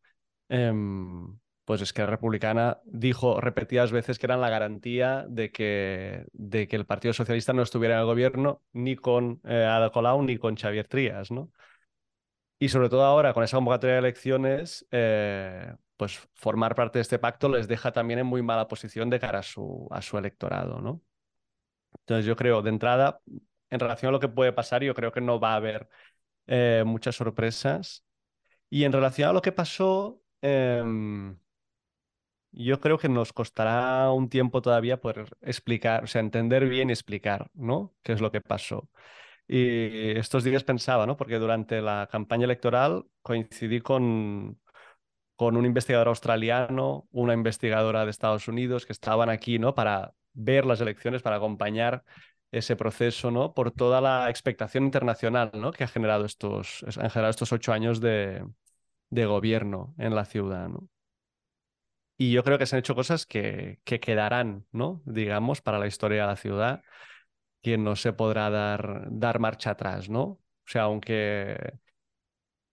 [0.50, 6.26] em, pues es que la Republicana dijo repetidas veces que eran la garantía de que,
[6.34, 10.24] de que el Partido Socialista no estuviera en el gobierno ni con eh, Ada Colau
[10.24, 11.52] ni con Xavier Trías, ¿no?
[12.60, 17.20] Y sobre todo ahora, con esa convocatoria de elecciones, eh, pues formar parte de este
[17.20, 20.82] pacto les deja también en muy mala posición de cara a su, a su electorado,
[20.82, 21.02] ¿no?
[22.02, 23.22] Entonces yo creo, de entrada,
[23.70, 25.90] en relación a lo que puede pasar, yo creo que no va a haber
[26.48, 28.06] eh, muchas sorpresas.
[28.70, 31.38] Y en relación a lo que pasó, em,
[32.52, 36.94] yo creo que nos costará un tiempo todavía poder explicar, o sea, entender bien y
[36.94, 37.94] explicar, ¿no?
[38.04, 38.90] ¿Qué es lo que pasó?
[39.52, 41.18] Y estos días pensaba, ¿no?
[41.18, 44.60] Porque durante la campaña electoral coincidí con,
[45.36, 49.74] con un investigador australiano, una investigadora de Estados Unidos que estaban aquí, ¿no?
[49.74, 52.04] Para ver las elecciones, para acompañar
[52.52, 53.54] ese proceso, ¿no?
[53.56, 55.72] Por toda la expectación internacional, ¿no?
[55.72, 58.46] Que ha generado estos, han generado estos ocho años de,
[59.10, 60.90] de gobierno en la ciudad, ¿no?
[62.18, 65.02] Y yo creo que se han hecho cosas que, que quedarán, ¿no?
[65.06, 66.84] Digamos, para la historia de la ciudad,
[67.62, 70.22] que no se podrá dar, dar marcha atrás, ¿no?
[70.24, 71.58] O sea, aunque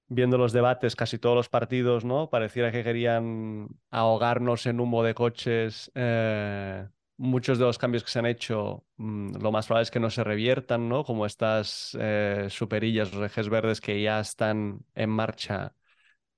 [0.09, 2.31] viendo los debates, casi todos los partidos, ¿no?
[2.31, 5.91] Pareciera que querían ahogarnos en humo de coches.
[5.95, 10.01] eh, muchos de los cambios que se han hecho, mm, lo más probable es que
[10.01, 11.03] no se reviertan, ¿no?
[11.05, 15.75] Como estas eh, superillas, los ejes verdes que ya están en marcha,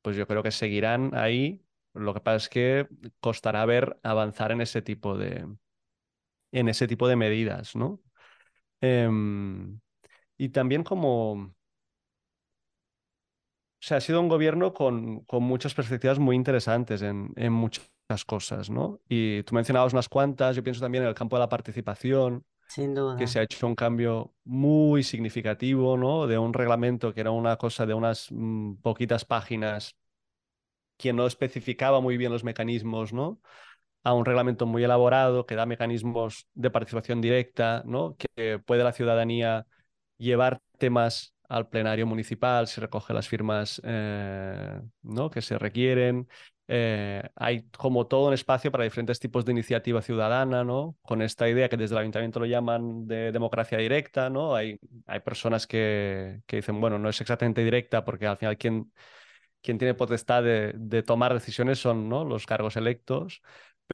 [0.02, 1.64] pues yo creo que seguirán ahí.
[1.94, 2.88] Lo que pasa es que
[3.20, 5.46] costará ver avanzar en ese tipo de,
[6.52, 8.00] en ese tipo de medidas, ¿no?
[8.80, 9.80] Em,
[10.38, 11.54] y también como, o
[13.80, 17.88] sea, ha sido un gobierno con, con muchas perspectivas muy interesantes en, en muchas
[18.26, 19.00] cosas, ¿no?
[19.08, 22.94] Y tú mencionabas unas cuantas, yo pienso también en el campo de la participación, Sin
[22.94, 23.16] duda.
[23.16, 26.26] que se ha hecho un cambio muy significativo, ¿no?
[26.26, 29.96] De un reglamento que era una cosa de unas mm, poquitas páginas
[30.96, 33.40] que no especificaba muy bien los mecanismos, ¿no?
[34.04, 38.16] A un reglamento muy elaborado que da mecanismos de participación directa, ¿no?
[38.16, 39.66] Que puede la ciudadanía
[40.18, 45.30] llevar temas al plenario municipal, se recoge las firmas eh, ¿no?
[45.30, 46.28] que se requieren.
[46.70, 50.96] Eh, hay como todo un espacio para diferentes tipos de iniciativa ciudadana, ¿no?
[51.00, 54.54] Con esta idea que desde el ayuntamiento lo llaman de democracia directa, ¿no?
[54.54, 58.92] Hay, hay personas que, que dicen, bueno, no es exactamente directa porque al final quien,
[59.62, 62.24] quien tiene potestad de, de tomar decisiones son ¿no?
[62.24, 63.42] los cargos electos,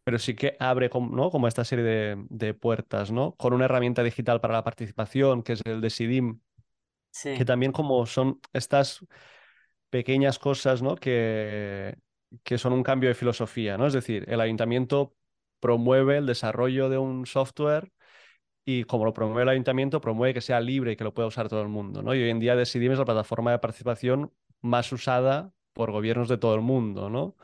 [0.04, 1.30] pero sí que abre como, ¿no?
[1.30, 3.34] como esta serie de, de puertas, ¿no?
[3.36, 6.40] Con una herramienta digital para la participación, que es el Decidim,
[7.12, 7.30] Sí.
[7.34, 9.04] que también como son estas
[9.90, 10.96] pequeñas cosas, ¿no?
[10.96, 11.96] Que,
[12.44, 13.86] que son un cambio de filosofía, ¿no?
[13.86, 15.14] Es decir, el ayuntamiento
[15.60, 17.92] promueve el desarrollo de un software
[18.64, 21.48] y como lo promueve el ayuntamiento, promueve que sea libre y que lo pueda usar
[21.48, 22.14] todo el mundo, ¿no?
[22.14, 26.38] Y hoy en día Decidim es la plataforma de participación más usada por gobiernos de
[26.38, 27.36] todo el mundo, ¿no?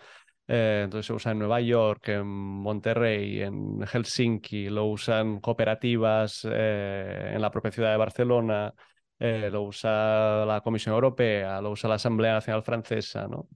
[0.52, 7.30] Eh, entonces se usa en Nueva York, en Monterrey, en Helsinki, lo usan cooperativas eh,
[7.34, 8.74] en la propia ciudad de Barcelona,
[9.20, 13.46] eh, lo usa la Comisión Europea, lo usa la Asamblea Nacional Francesa, ¿no?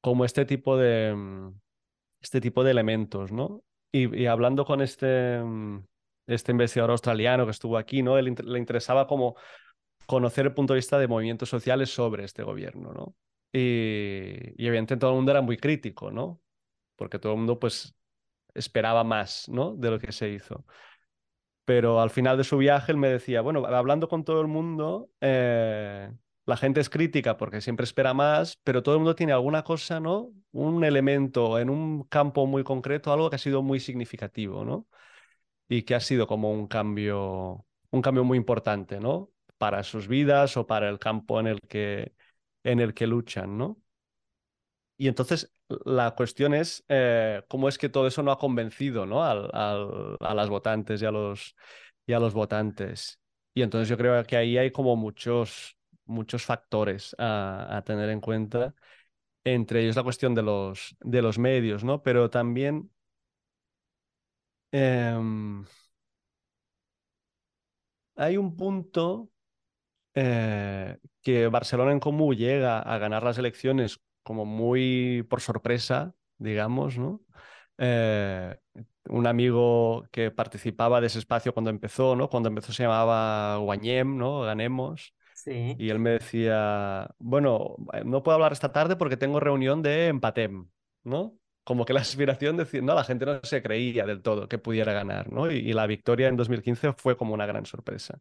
[0.00, 1.60] Como este tipo de, mm,
[2.22, 3.62] este tipo de elementos, ¿no?
[3.92, 5.84] Y, y hablando con este, mm,
[6.28, 8.18] este investigador australiano que estuvo aquí, ¿no?
[8.18, 9.36] Le interesaba como
[10.06, 13.14] conocer el punto de vista de movimientos sociales sobre este gobierno, ¿no?
[13.52, 16.40] Y, y evidentemente todo el mundo era muy crítico, ¿no?
[16.96, 17.94] Porque todo el mundo pues
[18.54, 19.74] esperaba más, ¿no?
[19.76, 20.64] De lo que se hizo.
[21.64, 25.10] Pero al final de su viaje él me decía, bueno, hablando con todo el mundo,
[25.20, 26.10] eh,
[26.44, 30.00] la gente es crítica porque siempre espera más, pero todo el mundo tiene alguna cosa,
[30.00, 30.32] ¿no?
[30.50, 34.88] Un elemento en un campo muy concreto, algo que ha sido muy significativo, ¿no?
[35.68, 39.30] Y que ha sido como un cambio, un cambio muy importante, ¿no?
[39.58, 42.14] Para sus vidas o para el campo en el que,
[42.64, 43.82] en el que luchan, ¿no?
[44.96, 45.52] Y entonces
[45.84, 49.24] la cuestión es eh, cómo es que todo eso no ha convencido ¿no?
[49.24, 51.56] Al, al- a las votantes y a los,
[52.06, 53.18] los votantes.
[53.54, 58.20] Y entonces yo creo que ahí hay como muchos, muchos factores a, a tener en
[58.20, 58.74] cuenta,
[59.44, 62.02] entre ellos la cuestión de los, de los medios, ¿no?
[62.02, 62.90] Pero también
[64.72, 65.64] em,
[68.16, 69.30] hay un punto
[70.14, 76.98] eh, que Barcelona en Comú llega a ganar las elecciones como muy por sorpresa, digamos,
[76.98, 77.22] ¿no?
[77.78, 78.56] Eh,
[79.08, 82.28] un amigo que participaba de ese espacio cuando empezó, ¿no?
[82.28, 84.42] Cuando empezó se llamaba Guanyem, ¿no?
[84.42, 85.14] Ganemos.
[85.34, 85.74] Sí.
[85.78, 90.08] Y él me decía, bueno, eh, no puedo hablar esta tarde porque tengo reunión de
[90.08, 90.68] Empatem,
[91.04, 91.36] ¿no?
[91.64, 94.58] Como que la aspiración de decir, no, la gente no se creía del todo que
[94.58, 95.50] pudiera ganar, ¿no?
[95.50, 98.20] Y, y la victoria en 2015 fue como una gran sorpresa.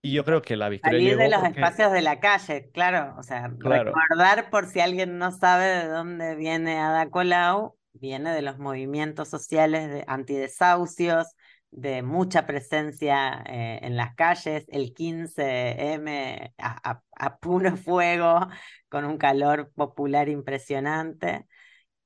[0.00, 3.14] Y yo creo que la victoria Salir de los porque- espacios de la calle, claro.
[3.18, 3.92] O sea, Claro.
[3.94, 9.28] recordar por si alguien no sabe de dónde viene Ada Colau, viene de los movimientos
[9.28, 11.34] sociales de antidesahucios,
[11.70, 18.46] de mucha presencia eh, en las calles, el 15M a, a- a puro fuego,
[18.88, 21.46] con un calor popular impresionante,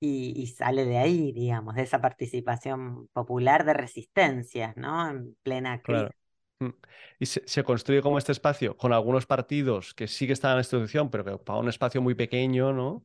[0.00, 5.08] y, y sale de ahí, digamos, de esa participación popular de resistencias, ¿no?
[5.10, 6.02] En plena crisis.
[6.04, 6.14] Claro.
[7.18, 10.58] Y se, se construye como este espacio con algunos partidos que sí que estaban en
[10.58, 13.04] la institución, pero que ocupaban un espacio muy pequeño, ¿no?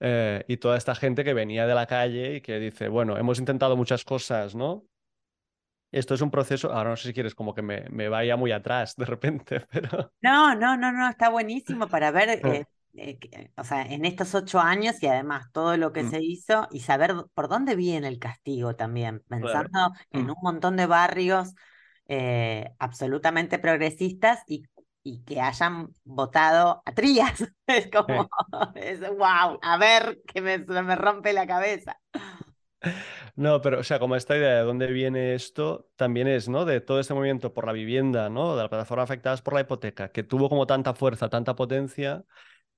[0.00, 3.38] Eh, y toda esta gente que venía de la calle y que dice, bueno, hemos
[3.40, 4.86] intentado muchas cosas, ¿no?
[5.92, 8.52] Esto es un proceso, ahora no sé si quieres como que me, me vaya muy
[8.52, 10.12] atrás de repente, pero...
[10.22, 12.46] No, no, no, no, está buenísimo para ver, Mm.
[12.46, 16.10] eh, eh, que- o sea, en estos ocho años y además todo lo que Mm.
[16.10, 20.30] se hizo y saber por dónde viene el castigo también, pensando en Mm.
[20.30, 21.54] un montón de barrios
[22.12, 24.64] eh, absolutamente progresistas y,
[25.04, 27.44] y que hayan votado a Trías.
[27.68, 28.28] Es como,
[28.74, 31.96] es, wow, a ver, que me, me rompe la cabeza.
[33.36, 36.64] No, pero o sea, como esta idea de dónde viene esto, también es, ¿no?
[36.64, 38.56] De todo este movimiento por la vivienda, ¿no?
[38.56, 42.24] De las plataformas afectadas por la hipoteca, que tuvo como tanta fuerza, tanta potencia,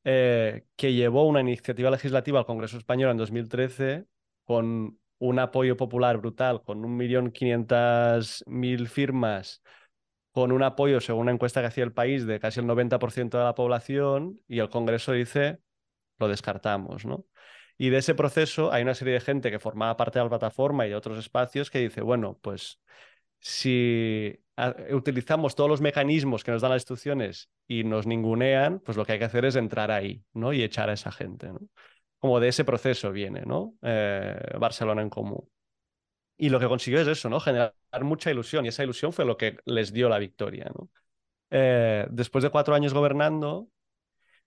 [0.05, 4.05] eh, que llevó una iniciativa legislativa al Congreso Español en 2013
[4.45, 9.63] con un apoyo popular brutal, con 1.500.000 firmas,
[10.33, 13.45] con un apoyo, según una encuesta que hacía el país, de casi el 90% de
[13.45, 15.61] la población, y el Congreso dice,
[16.19, 17.25] lo descartamos, ¿no?
[17.79, 20.87] Y de ese proceso hay una serie de gente que formaba parte de la plataforma
[20.87, 22.81] y de otros espacios que dice, bueno, pues
[23.39, 24.41] si
[24.91, 29.13] utilizamos todos los mecanismos que nos dan las instituciones y nos ningunean, pues lo que
[29.13, 30.53] hay que hacer es entrar ahí, ¿no?
[30.53, 31.49] Y echar a esa gente.
[32.23, 33.75] Como de ese proceso viene, ¿no?
[33.83, 35.51] Eh, Barcelona en común.
[36.37, 37.41] Y lo que consiguió es eso, ¿no?
[37.41, 40.89] Generar mucha ilusión y esa ilusión fue lo que les dio la victoria, ¿no?
[41.51, 43.67] Eh, después de cuatro años gobernando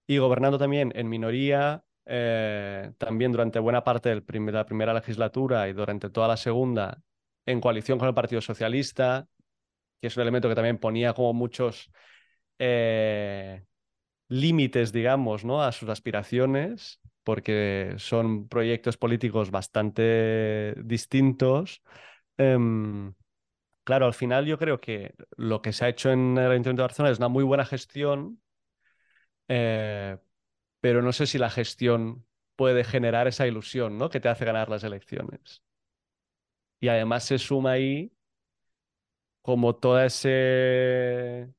[0.08, 4.16] y gobernando también en minoría, eh, también durante buena parte de
[4.54, 7.02] la primera legislatura y durante toda la segunda,
[7.46, 9.28] en coalición con el Partido Socialista,
[10.00, 11.92] que es un elemento que también ponía como muchos
[14.30, 15.62] límites, digamos, ¿no?
[15.62, 21.84] a sus aspiraciones, porque son proyectos políticos bastante distintos.
[22.38, 23.14] Em,
[23.84, 26.88] claro, al final yo creo que lo que se ha hecho en el Ayuntamiento de
[26.88, 28.42] Barcelona es una muy buena gestión,
[29.48, 30.18] eh,
[30.82, 34.10] pero no sé si la gestión puede generar esa ilusión, ¿no?
[34.10, 35.64] que te hace ganar las elecciones.
[36.80, 38.12] Y además se suma ahí
[39.42, 41.54] como toda ese,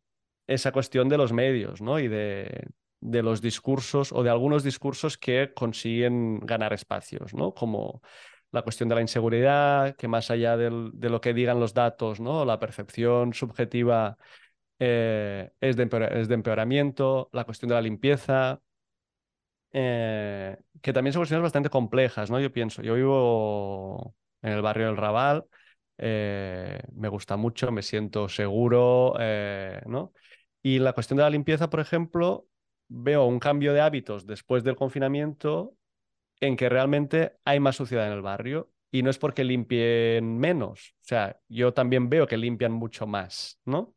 [0.47, 1.99] esa cuestión de los medios, ¿no?
[2.01, 2.69] Y de,
[3.01, 7.55] de los discursos o de algunos discursos que consiguen ganar espacios, ¿no?
[7.55, 8.03] Como
[8.53, 12.45] la cuestión de la inseguridad, que más allá de lo que digan los datos, ¿no?
[12.45, 14.17] La percepción subjetiva
[14.79, 18.61] eh, es de empeoramiento, la cuestión de la limpieza,
[19.73, 22.41] eh, que también son cuestiones bastante complejas, ¿no?
[22.41, 25.45] Yo pienso, yo vivo en el barrio del Raval,
[25.99, 29.15] eh, me gusta mucho, me siento seguro,
[29.87, 30.13] ¿no?
[30.63, 32.47] Y la cuestión de la limpieza, por ejemplo,
[32.89, 35.77] veo un cambio de hábitos después del confinamiento
[36.41, 40.95] en que realmente hay más suciedad en el barrio y no es porque limpien menos,
[41.01, 43.95] o sea, yo también veo que limpian mucho más, ¿no?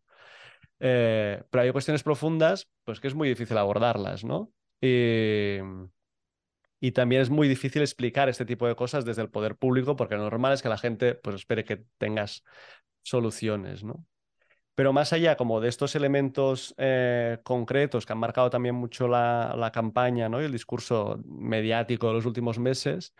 [0.79, 4.51] Eh, pero hay cuestiones profundas, pues que es muy difícil abordarlas, ¿no?
[4.81, 5.59] Y,
[6.93, 10.23] también es muy difícil explicar este tipo de cosas desde el poder público, porque lo
[10.23, 12.43] normal es que la gente pues espere que tengas
[13.01, 14.05] soluciones, ¿no?
[14.75, 19.53] Pero más allá como de estos elementos eh, concretos que han marcado también mucho la,
[19.57, 20.41] la campaña, ¿no?
[20.41, 23.13] y el discurso mediático de los últimos meses,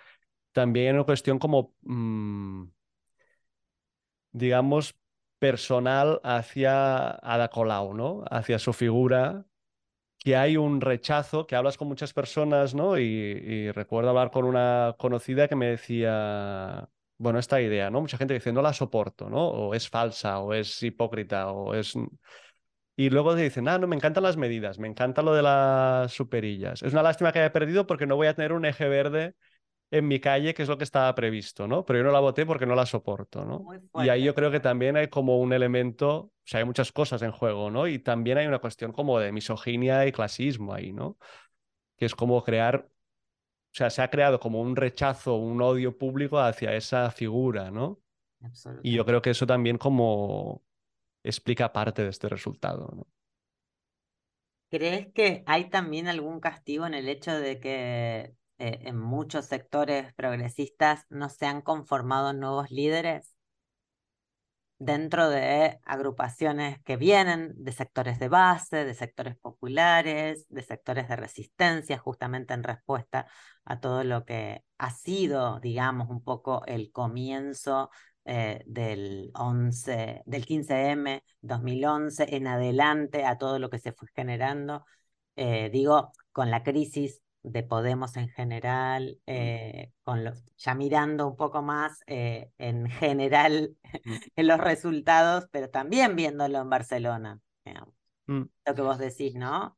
[0.54, 2.66] también hay una cuestión como, mm,
[4.32, 4.96] digamos,
[5.40, 8.24] personal hacia Ada Colau, ¿no?
[8.30, 9.46] Hacia su figura,
[10.20, 13.00] que hay un rechazo, que hablas con muchas personas, ¿no?
[13.00, 16.90] Y, y recuerdo hablar con una conocida que me decía,
[17.20, 18.02] bueno, esta idea, ¿no?
[18.02, 19.46] Mucha gente dice, no la soporto, ¿no?
[19.48, 21.94] O es falsa, o es hipócrita, o es...
[22.96, 26.12] Y luego te dicen, ah, no, me encantan las medidas, me encanta lo de las
[26.12, 26.82] superillas.
[26.82, 29.36] Es una lástima que haya perdido porque no voy a tener un eje verde
[29.92, 31.84] en mi calle, que es lo que estaba previsto, ¿no?
[31.84, 33.66] Pero yo no la voté porque no la soporto, ¿no?
[34.04, 37.22] Y ahí yo creo que también hay como un elemento, o sea, hay muchas cosas
[37.22, 37.88] en juego, ¿no?
[37.88, 41.18] Y también hay una cuestión como de misoginia y clasismo ahí, ¿no?
[41.98, 42.88] Que es como crear,
[43.72, 48.02] o sea, se ha creado como un rechazo, un odio público hacia esa figura, ¿no?
[48.84, 50.64] Y yo creo que eso también como
[51.24, 53.08] explica parte de este resultado, ¿no?
[54.72, 60.14] ¿Crees que hay también algún castigo en el hecho de que eh, en muchos sectores
[60.14, 63.36] progresistas no se han conformado nuevos líderes?
[64.80, 71.18] Dentro de agrupaciones que vienen de sectores de base, de sectores populares, de sectores de
[71.18, 73.28] resistencia, justamente en respuesta
[73.66, 77.92] a todo lo que ha sido, digamos, un poco el comienzo
[78.26, 84.86] eh, del 11, del 15M 2011 en adelante a todo lo que se fue generando,
[85.36, 91.36] eh, digo, con la crisis de Podemos en general, eh, con los, ya mirando un
[91.36, 93.76] poco más eh, en general
[94.06, 94.20] Mm.
[94.36, 97.94] en los resultados, pero también viéndolo en Barcelona, digamos.
[98.28, 98.50] Mm.
[98.66, 99.78] lo que vos decís, ¿no?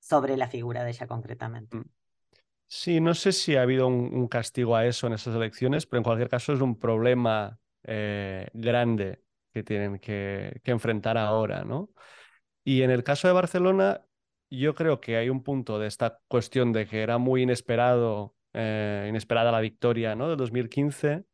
[0.00, 1.76] Sobre la figura de ella concretamente.
[1.76, 1.82] Mm.
[2.66, 5.98] Sí, no sé si ha habido un, un castigo a eso en esas elecciones, pero
[5.98, 11.90] en cualquier caso es un problema eh, grande que tienen que, que enfrentar ahora, ¿no?
[12.64, 14.06] Y en el caso de Barcelona,
[14.58, 19.06] yo creo que hay un punto de esta cuestión de que era muy inesperado, eh,
[19.08, 20.28] inesperada la victoria, ¿no?
[20.28, 21.24] del 2015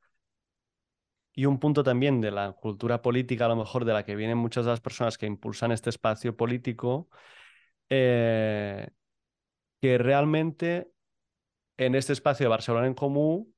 [1.34, 4.38] y un punto también de la cultura política, a lo mejor de la que vienen
[4.38, 7.10] muchas de las personas que impulsan este espacio político,
[7.90, 8.88] eh,
[9.80, 10.90] que realmente
[11.76, 13.54] en este espacio de Barcelona en Común,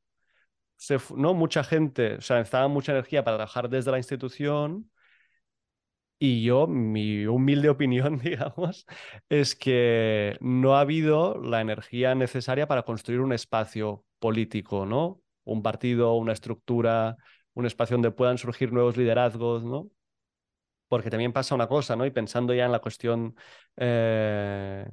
[1.17, 1.35] ¿no?
[1.35, 4.91] mucha gente, o sea, necesitaba mucha energía para trabajar desde la institución.
[6.19, 8.87] Y yo, mi humilde opinión, digamos,
[9.29, 15.21] es que no ha habido la energía necesaria para construir un espacio político, ¿no?
[15.45, 17.17] Un partido, una estructura,
[17.55, 19.91] un espacio donde puedan surgir nuevos liderazgos, ¿no?
[20.89, 22.07] Porque también pasa una cosa, ¿no?
[22.07, 23.37] Y pensando ya en la cuestión
[23.77, 24.89] eh,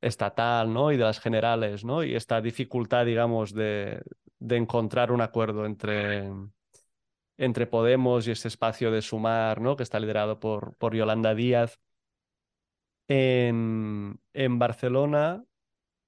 [0.00, 0.92] estatal, ¿no?
[0.92, 2.04] Y de las generales, ¿no?
[2.04, 4.02] Y esta dificultad, digamos, de,
[4.38, 6.30] de encontrar un acuerdo entre,
[7.38, 9.76] entre Podemos y este espacio de Sumar, ¿no?
[9.76, 11.80] Que está liderado por, por Yolanda Díaz.
[13.08, 15.44] En, en Barcelona,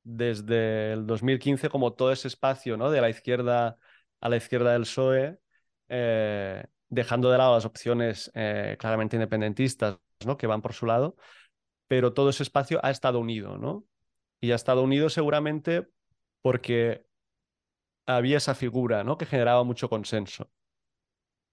[0.03, 2.91] desde el 2015, como todo ese espacio, ¿no?
[2.91, 3.79] De la izquierda
[4.21, 5.39] a la izquierda del PSOE,
[5.89, 10.37] eh, dejando de lado las opciones eh, claramente independentistas, ¿no?
[10.37, 11.17] Que van por su lado,
[11.89, 13.87] pero todo ese espacio ha estado unido, ¿no?
[14.41, 15.89] Y ha estado unido seguramente
[16.43, 17.07] porque
[18.07, 19.19] había esa figura, ¿no?
[19.19, 20.51] Que generaba mucho consenso.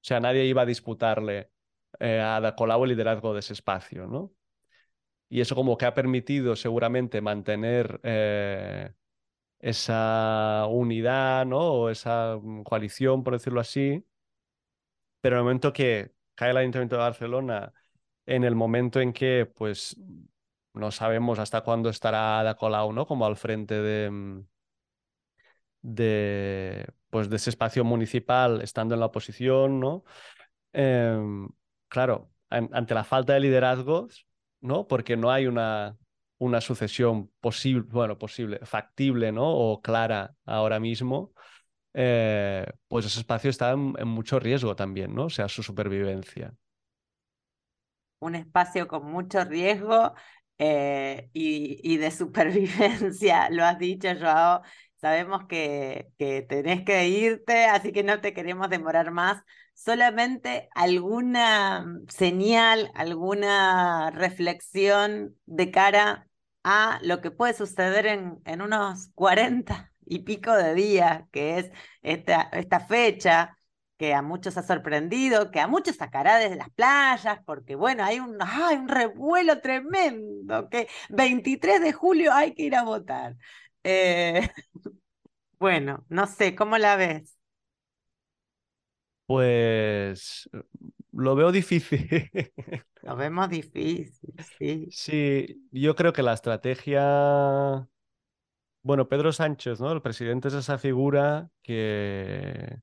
[0.01, 1.51] O sea, nadie iba a disputarle
[1.99, 4.33] eh, a Ada Colau el liderazgo de ese espacio, ¿no?
[5.29, 8.93] Y eso como que ha permitido seguramente mantener eh,
[9.59, 11.59] esa unidad, ¿no?
[11.59, 14.05] O esa mm, coalición, por decirlo así.
[15.21, 17.73] Pero en el momento que cae el Ayuntamiento de Barcelona,
[18.25, 19.97] en el momento en que, pues,
[20.73, 23.07] no sabemos hasta cuándo estará Ada Colau, ¿no?
[23.07, 24.47] Como al frente de, mm,
[25.81, 30.03] de, pues, de ese espacio municipal, estando en la oposición, ¿no?
[30.73, 31.49] Em,
[31.87, 34.27] claro, an- ante la falta de liderazgos,
[34.61, 34.87] ¿no?
[34.87, 35.97] Porque no hay una,
[36.37, 39.49] una sucesión posible, bueno, posible, factible, ¿no?
[39.49, 41.33] O clara ahora mismo,
[41.93, 45.25] eh, pues ese espacio está en, en mucho riesgo también, ¿no?
[45.25, 46.53] O sea, su supervivencia.
[48.19, 50.13] Un espacio con mucho riesgo
[50.57, 54.61] eh, y, y de supervivencia, lo has dicho, Joao.
[54.97, 59.43] Sabemos que, que tenés que irte, así que no te queremos demorar más.
[59.75, 66.27] Solamente alguna señal, alguna reflexión de cara
[66.63, 71.71] a lo que puede suceder en, en unos 40 y pico de días, que es
[72.01, 73.57] esta, esta fecha
[73.97, 78.19] que a muchos ha sorprendido, que a muchos sacará desde las playas, porque bueno, hay
[78.19, 83.35] un, ¡ay, un revuelo tremendo, que 23 de julio hay que ir a votar.
[83.83, 84.41] Eh,
[85.59, 87.37] bueno, no sé, ¿cómo la ves?
[89.25, 90.49] Pues
[91.11, 92.07] lo veo difícil.
[93.01, 94.73] Lo vemos difícil, sí.
[94.89, 97.87] Sí, yo creo que la estrategia,
[98.83, 99.91] bueno, Pedro Sánchez, ¿no?
[99.91, 102.81] El presidente es esa figura que,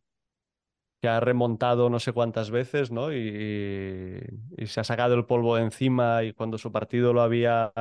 [1.01, 3.13] que ha remontado no sé cuántas veces, ¿no?
[3.13, 4.21] Y,
[4.57, 7.73] y se ha sacado el polvo de encima y cuando su partido lo había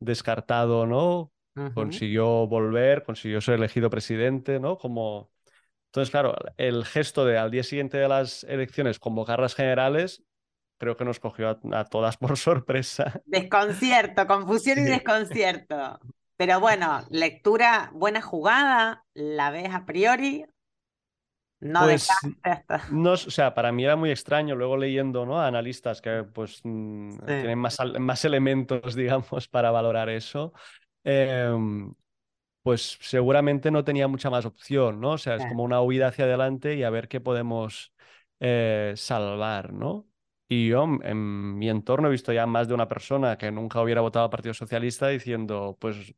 [0.00, 1.32] descartado, ¿no?
[1.72, 4.78] Consiguió volver, consiguió ser elegido presidente, ¿no?
[4.78, 5.30] Como...
[5.88, 10.24] Entonces, claro, el gesto de al día siguiente de las elecciones convocar las generales,
[10.78, 13.24] creo que nos cogió a, a todas por sorpresa.
[13.26, 14.90] Desconcierto, confusión y Sí.
[14.90, 15.98] desconcierto.
[16.36, 20.44] Pero bueno, lectura, buena jugada, ¿la ves a priori?
[21.60, 22.80] No Pues dejaste hasta...
[22.86, 25.40] no, o sea, para mí era muy extraño, luego leyendo, ¿no?
[25.40, 27.34] a analistas que pues mm, Sí.
[27.38, 30.52] tienen más, más elementos, digamos, para valorar eso,
[31.04, 31.94] em,
[32.62, 35.12] pues seguramente no tenía mucha más opción, ¿no?
[35.12, 37.92] O sea, es como una huida hacia adelante y a ver qué podemos
[38.40, 40.08] eh, salvar, ¿no?
[40.48, 43.80] Y yo en- en mi entorno he visto ya más de una persona que nunca
[43.82, 46.14] hubiera votado al Partido Socialista diciendo, pues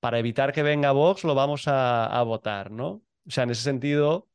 [0.00, 2.88] para evitar que venga Vox lo vamos a, a votar, ¿no?
[3.26, 4.28] O sea, en ese sentido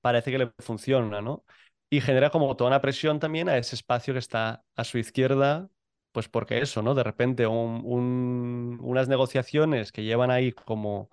[0.00, 1.44] parece que le funciona, ¿no?
[1.90, 5.68] y genera como toda una presión también a ese espacio que está a su izquierda,
[6.12, 6.94] pues porque eso, ¿no?
[6.94, 11.10] De repente un- un- unas negociaciones que llevan ahí como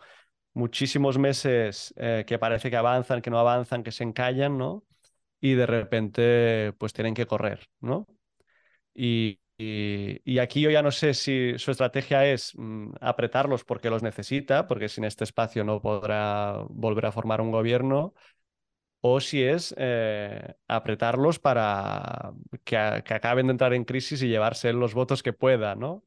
[0.53, 4.83] muchísimos meses eh, que parece que avanzan, que no avanzan, que se encallan, ¿no?
[5.41, 8.07] Y de repente pues tienen que correr, ¿no?
[8.93, 13.89] Y, y- y aquí yo ya no sé si su estrategia es mm, apretarlos porque
[13.89, 18.13] los necesita, porque sin este espacio no podrá volver a formar un gobierno,
[19.01, 22.33] o si es eh, apretarlos para
[22.63, 26.03] que, acaben de entrar en crisis y llevarse los votos que pueda, ¿no?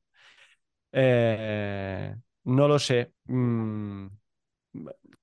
[0.93, 2.14] Eh,
[2.45, 3.12] no lo sé.
[3.24, 4.09] Mm,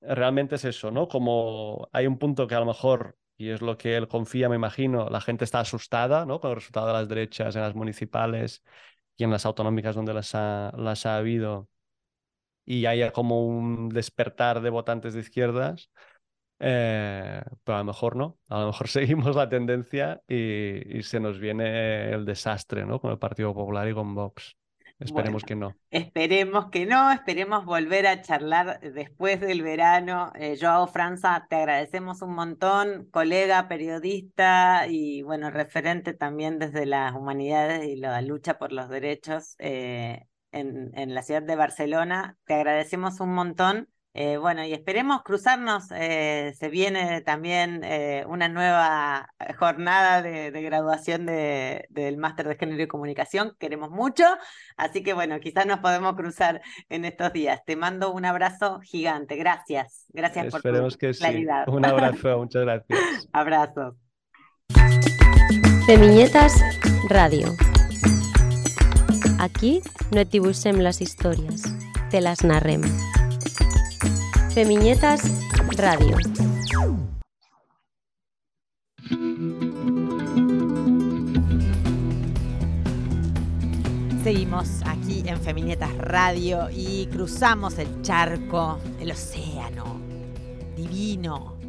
[0.00, 1.08] realmente es eso, ¿no?
[1.08, 4.56] Como hay un punto que a lo mejor, y es lo que él confía, me
[4.56, 6.40] imagino, la gente está asustada, ¿no?
[6.40, 8.62] Con el resultado de las derechas en las municipales
[9.16, 11.68] y en las autonómicas donde las ha, las ha habido,
[12.64, 15.90] y haya como un despertar de votantes de izquierdas.
[16.62, 21.20] Eh, pero a lo mejor no, a lo mejor seguimos la tendencia y, y se
[21.20, 23.00] nos viene el desastre, ¿no?
[23.00, 24.56] Con el Partido Popular y con Vox.
[24.98, 25.46] Esperemos Bueno.
[25.46, 25.76] que no.
[25.90, 30.32] Esperemos que no, esperemos volver a charlar después del verano.
[30.36, 37.14] Eh, Joao Franza, te agradecemos un montón, colega, periodista y bueno, referente también desde las
[37.14, 42.38] humanidades y la lucha por los derechos eh, en, en la ciudad de Barcelona.
[42.44, 43.88] Te agradecemos un montón.
[44.12, 45.84] Eh, bueno, y esperemos cruzarnos.
[45.94, 52.56] eh, se viene también eh, una nueva jornada de, de graduación de- del Máster de
[52.56, 53.52] Género y Comunicación.
[53.60, 54.24] Queremos mucho.
[54.76, 57.60] Así que bueno, quizás nos podemos cruzar en estos días.
[57.64, 59.36] Te mando un abrazo gigante.
[59.36, 60.06] Gracias.
[60.12, 61.20] Gracias por Esperemos tu que sí.
[61.20, 61.68] claridad.
[61.68, 62.98] Un abrazo, muchas gracias.
[63.32, 63.94] Abrazos.
[65.86, 66.60] Femiñetas
[67.08, 67.48] Radio.
[69.38, 69.80] Aquí
[70.12, 71.62] no et dibuixem les històries,
[72.10, 72.82] te les narrem.
[74.54, 75.22] Femiñetas
[75.76, 76.16] Radio.
[84.24, 90.00] Seguimos aquí en Feminietas Radio y cruzamos el charco, el océano
[90.76, 91.59] divino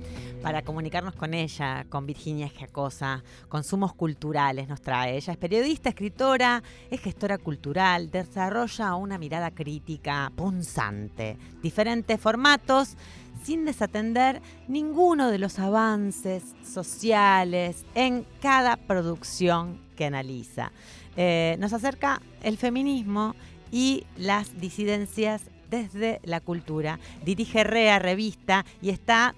[0.41, 5.15] para comunicarnos con ella, con Virginia Giacosa, consumos culturales nos trae.
[5.17, 12.95] Ella es periodista, escritora, es gestora cultural, desarrolla una mirada crítica punzante, diferentes formatos,
[13.43, 20.71] sin desatender ninguno de los avances sociales en cada producción que analiza.
[21.17, 23.35] Eh, nos acerca el feminismo
[23.71, 26.99] y las disidencias desde la cultura.
[27.23, 29.35] Dirige REA Revista y está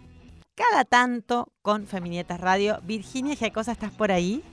[0.55, 2.79] cada tanto con Feminietas Radio.
[2.83, 4.43] Virginia Giacosa, ¿estás por ahí?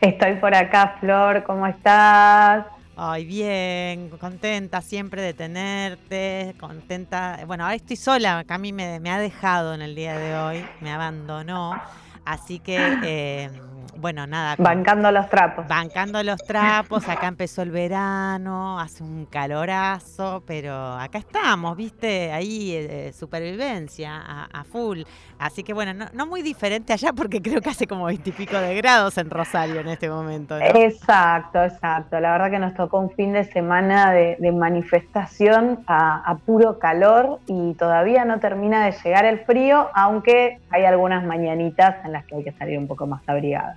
[0.00, 2.66] Estoy por acá, Flor, ¿cómo estás?
[2.96, 7.40] Ay, bien, contenta siempre de tenerte, contenta.
[7.46, 10.90] Bueno, ahora estoy sola, Cami me, me ha dejado en el día de hoy, me
[10.90, 11.74] abandonó.
[12.24, 13.50] Así que, eh,
[13.96, 14.56] bueno, nada.
[14.58, 15.66] Bancando los trapos.
[15.68, 22.72] Bancando los trapos, acá empezó el verano, hace un calorazo, pero acá estamos, viste, ahí
[22.74, 25.02] eh, supervivencia a, a full.
[25.38, 28.74] Así que bueno, no, no muy diferente allá porque creo que hace como veintipico de
[28.74, 30.58] grados en Rosario en este momento.
[30.58, 30.64] ¿no?
[30.64, 32.18] Exacto, exacto.
[32.20, 36.78] La verdad que nos tocó un fin de semana de, de manifestación a, a puro
[36.78, 42.24] calor y todavía no termina de llegar el frío, aunque hay algunas mañanitas en las
[42.24, 43.75] que hay que salir un poco más abrigada.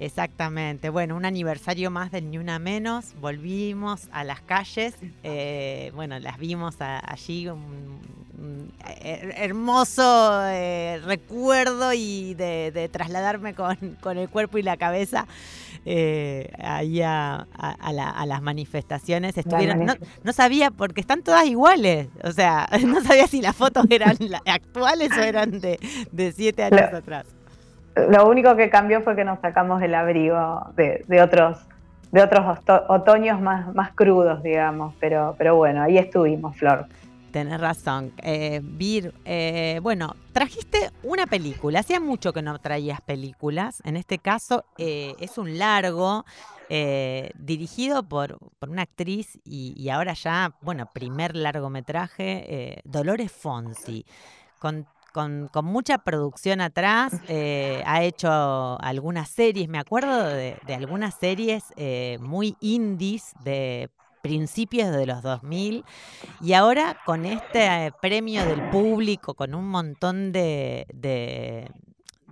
[0.00, 0.90] Exactamente.
[0.90, 3.14] Bueno, un aniversario más del Ni Una Menos.
[3.20, 4.94] Volvimos a las calles.
[5.22, 7.48] eh, bueno, las vimos a- allí.
[7.48, 7.98] Un,
[8.38, 8.72] un
[9.02, 15.26] her- hermoso eh, recuerdo y de, de trasladarme con, con el cuerpo y la cabeza
[15.84, 17.46] eh, ahí a,
[17.92, 19.36] la- a las manifestaciones.
[19.36, 22.08] Estuvieron, no, no sabía porque están todas iguales.
[22.22, 25.80] O sea, no sabía si las fotos eran actuales o eran de,
[26.12, 27.26] de siete años atrás.
[28.08, 31.58] Lo único que cambió fue que nos sacamos el abrigo de, otros
[32.12, 36.86] de otros otoños más, más crudos, digamos, pero, pero bueno, ahí estuvimos, Flor.
[37.30, 38.12] Tenés razón.
[38.22, 41.80] Eh, Vir, eh, bueno, trajiste una película.
[41.80, 43.82] Hacía mucho que no traías películas.
[43.84, 46.24] En este caso eh, es un largo
[46.70, 54.06] eh, dirigido por, por una actriz y, ahora ya, bueno, primer largometraje, Dolores Fonsi.
[54.58, 54.86] Con,
[55.18, 58.30] con- con mucha producción atrás, eh, ha hecho
[58.80, 63.90] algunas series, me acuerdo de, de algunas series eh, muy indies de
[64.22, 65.84] principios de los 2000
[66.40, 71.68] y ahora con este eh, premio del público, con un montón de, de,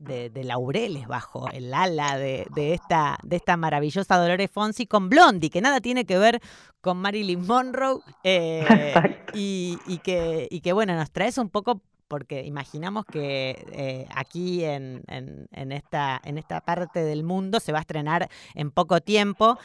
[0.01, 5.09] de- de laureles bajo el ala de, de esta, de esta maravillosa Dolores Fonsi, con
[5.09, 6.41] Blondie, que nada tiene que ver
[6.81, 8.95] con Marilyn Monroe, eh,
[9.35, 15.03] y que, y que, bueno, nos traes un poco porque imaginamos que eh, aquí en,
[15.09, 19.59] en- esta, en esta parte del mundo se va a estrenar en poco tiempo.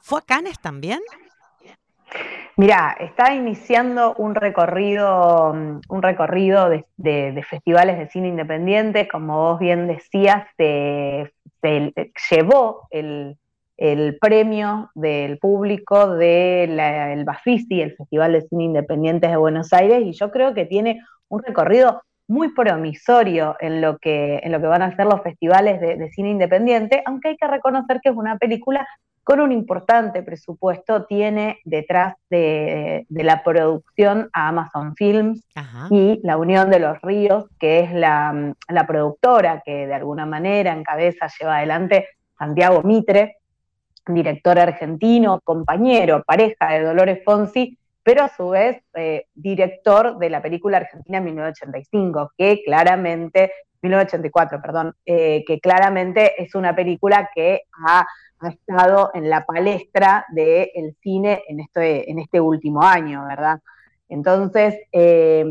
[0.00, 1.00] ¿Fue a Cannes también?
[2.58, 9.58] Mira, está iniciando un recorrido, mm, un recorrido de, festivales de cine independiente, como vos
[9.58, 11.92] bien decías, se, se
[12.30, 13.36] llevó el,
[13.76, 20.12] el premio del público del Bafisi, el Festival de Cine Independientes de Buenos Aires, y
[20.12, 24.82] yo creo que tiene un recorrido muy promisorio en lo que, en lo que van
[24.82, 28.36] a ser los festivales de, de cine independiente, aunque hay que reconocer que es una
[28.36, 28.86] película
[29.22, 35.88] con un importante presupuesto, tiene detrás de, de la producción a Amazon Films Ajá.
[35.90, 40.72] y la Unión de los Ríos, que es la, la productora que de alguna manera
[40.72, 42.06] encabeza, lleva adelante
[42.38, 43.38] Santiago Mitre,
[44.06, 50.40] director argentino, compañero, pareja de Dolores Fonsi, pero a su vez eh, director de la
[50.40, 53.50] película Argentina 1985, que claramente,
[53.82, 58.06] 1984, perdón, eh, que claramente es una película que ha,
[58.50, 63.60] estado en la palestra del cine en este, este último año, ¿verdad?
[64.10, 65.42] Entonces, eh,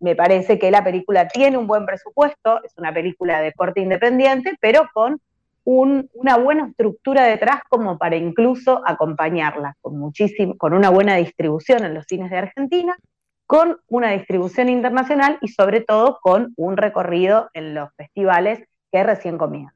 [0.00, 4.56] me parece que la película tiene un buen presupuesto, es una película de corte independiente,
[4.58, 5.20] pero con
[5.64, 11.84] un, una buena estructura detrás como para incluso acompañarla, con, muchísimo, con una buena distribución
[11.84, 12.96] en los cines de Argentina,
[13.46, 18.60] con una distribución internacional y sobre todo con un recorrido en los festivales
[18.92, 19.74] que recién comienza.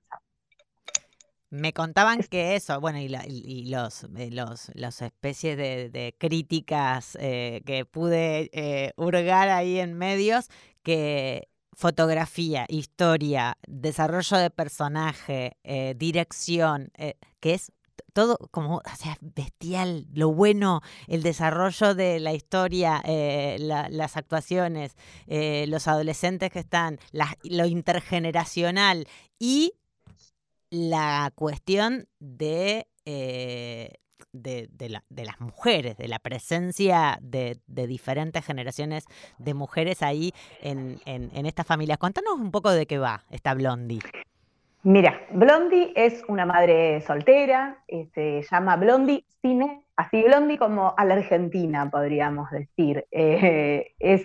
[1.51, 5.89] Me contaban que eso, bueno, y, la- y- y los, eh, los, las especies de,
[5.89, 10.49] de críticas eh, que pude eh, hurgar ahí en medios,
[10.83, 17.73] que fotografía, historia, desarrollo de personaje, eh, dirección, eh, que es
[18.13, 24.97] todo como, sea, bestial, lo bueno, el desarrollo de la historia, eh, la- las actuaciones,
[25.27, 26.99] los adolescentes que están,
[27.43, 29.07] lo intergeneracional
[29.39, 29.73] y
[30.71, 32.87] la cuestión de,
[34.35, 39.07] de, de la- de las mujeres, de la presencia de, diferentes generaciones
[39.39, 41.99] de mujeres ahí en, en, en estas familias.
[41.99, 44.01] Contanos un poco de qué va esta Blondie.
[44.83, 51.05] Mira, Blondie es una madre soltera, eh, se llama Blondie Cine, así Blondie como a
[51.07, 53.07] la Argentina, podríamos decir.
[53.11, 54.23] Eh, es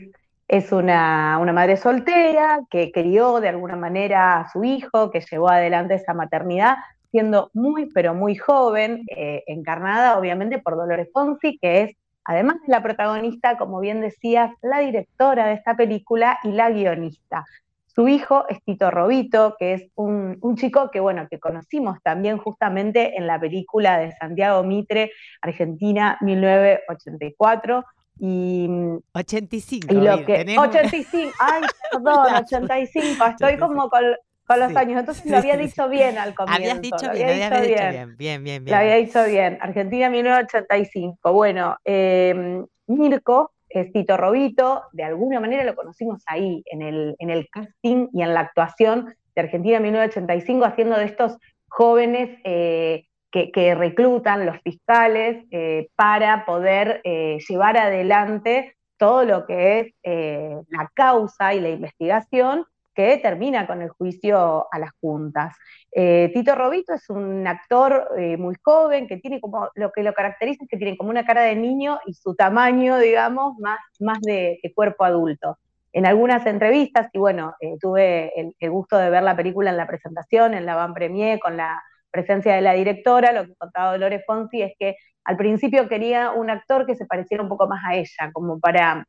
[0.49, 5.47] es una, una madre soltera que crió de alguna manera a su hijo, que llevó
[5.49, 6.78] adelante esa maternidad,
[7.12, 12.72] siendo muy, pero muy joven, eh, encarnada obviamente por Dolores Fonsi, que es, además de
[12.72, 17.45] la protagonista, como bien decías, la directora de esta película y la guionista.
[17.88, 22.38] Su hijo es Tito Robito, que es un, un, chico que, bueno, que conocimos también
[22.38, 27.84] justamente en la película de Santiago Mitre, Argentina 1984.
[28.22, 28.70] Y,
[29.14, 29.93] 85.
[29.93, 34.03] y lo que, 85, ay, perdón, 85, estoy como con,
[34.49, 35.61] con los Sí, años, entonces sí, lo había sí.
[35.61, 36.59] dicho bien al comienzo.
[36.61, 38.17] Habías dicho lo bien, había habías dicho dicho bien.
[38.17, 39.57] bien, bien, bien, Lo había dicho bien.
[39.61, 41.33] Argentina 1985.
[41.33, 47.29] Bueno, eh, Mirko es Tito Robito, de alguna manera lo conocimos ahí, en el, en
[47.29, 51.37] el casting y en la actuación de Argentina 1985, haciendo de estos
[51.67, 59.45] jóvenes eh, que, que, reclutan los fiscales eh, para poder eh, llevar adelante todo lo
[59.45, 64.91] que es eh, la causa y la investigación que termina con el juicio a las
[64.99, 65.55] juntas.
[65.91, 70.13] Eh, Tito Robito es un actor eh, muy joven que tiene como, lo que lo
[70.13, 74.19] caracteriza es que tiene como una cara de niño y su tamaño, digamos, más, más
[74.21, 75.57] de, cuerpo adulto.
[75.91, 79.77] En algunas entrevistas, y bueno, eh, tuve el, el, gusto de ver la película en
[79.77, 81.81] la presentación, en la Van Premier, con la
[82.11, 86.49] presencia de la directora, lo que contaba Dolores Fonsi es que al principio quería un
[86.49, 89.05] actor que se pareciera un poco más a ella, como para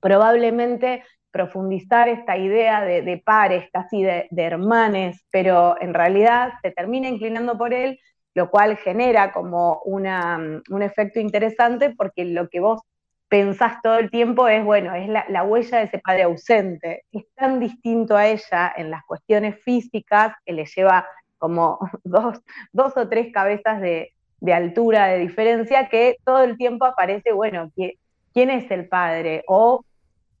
[0.00, 1.02] probablemente
[1.34, 7.74] profundizar esta idea de, pares, casi de, hermanes, pero en realidad se termina inclinando por
[7.74, 7.98] él,
[8.34, 10.38] lo cual genera como una,
[10.70, 12.82] un efecto interesante porque lo que vos
[13.28, 17.02] pensás todo el tiempo es, bueno, es la, la, huella de ese padre ausente.
[17.10, 21.04] Es tan distinto a ella en las cuestiones físicas que le lleva
[21.38, 22.40] como dos,
[22.72, 27.72] dos o tres cabezas de, de, altura de diferencia que todo el tiempo aparece, bueno,
[27.74, 29.42] ¿quién es el padre?
[29.48, 29.84] O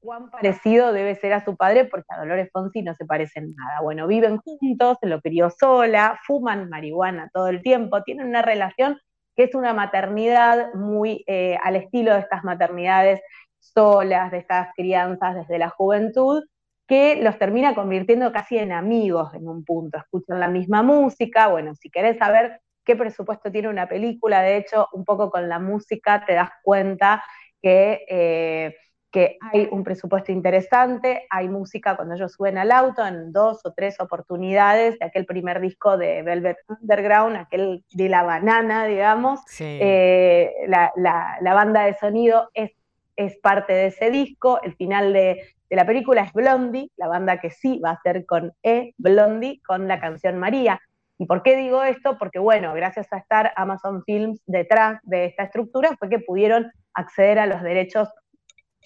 [0.04, 3.80] cuán parecido debe ser a su padre, porque a Dolores Fonsi no se parecen nada.
[3.82, 8.98] Bueno, viven juntos, se lo crió sola, fuman marihuana todo el tiempo, tienen una relación
[9.34, 13.20] que es una maternidad muy eh, al estilo de estas maternidades
[13.58, 16.44] solas, de estas crianzas desde la juventud,
[16.86, 19.98] que los termina convirtiendo casi en amigos en un punto.
[19.98, 24.86] Escuchan la misma música, bueno, si querés saber qué presupuesto tiene una película, de hecho,
[24.92, 27.24] un poco con la música te das cuenta
[27.62, 28.04] que...
[28.06, 28.76] Eh,
[29.14, 33.72] que hay un presupuesto interesante, hay música cuando ellos suben al auto en dos o
[33.72, 39.38] tres oportunidades de aquel primer disco de Velvet Underground, aquel de la banana, digamos.
[39.46, 39.78] Sí.
[39.80, 42.72] Eh, la, la- la banda de sonido es,
[43.14, 44.60] es parte de ese disco.
[44.64, 48.26] El final de, de la película es Blondie, la banda que sí va a ser
[48.26, 50.80] con E, Blondie, con la canción María.
[51.18, 52.18] ¿Y por qué digo esto?
[52.18, 57.38] Porque, bueno, gracias a estar Amazon Films detrás de esta estructura, fue que pudieron acceder
[57.38, 58.08] a los derechos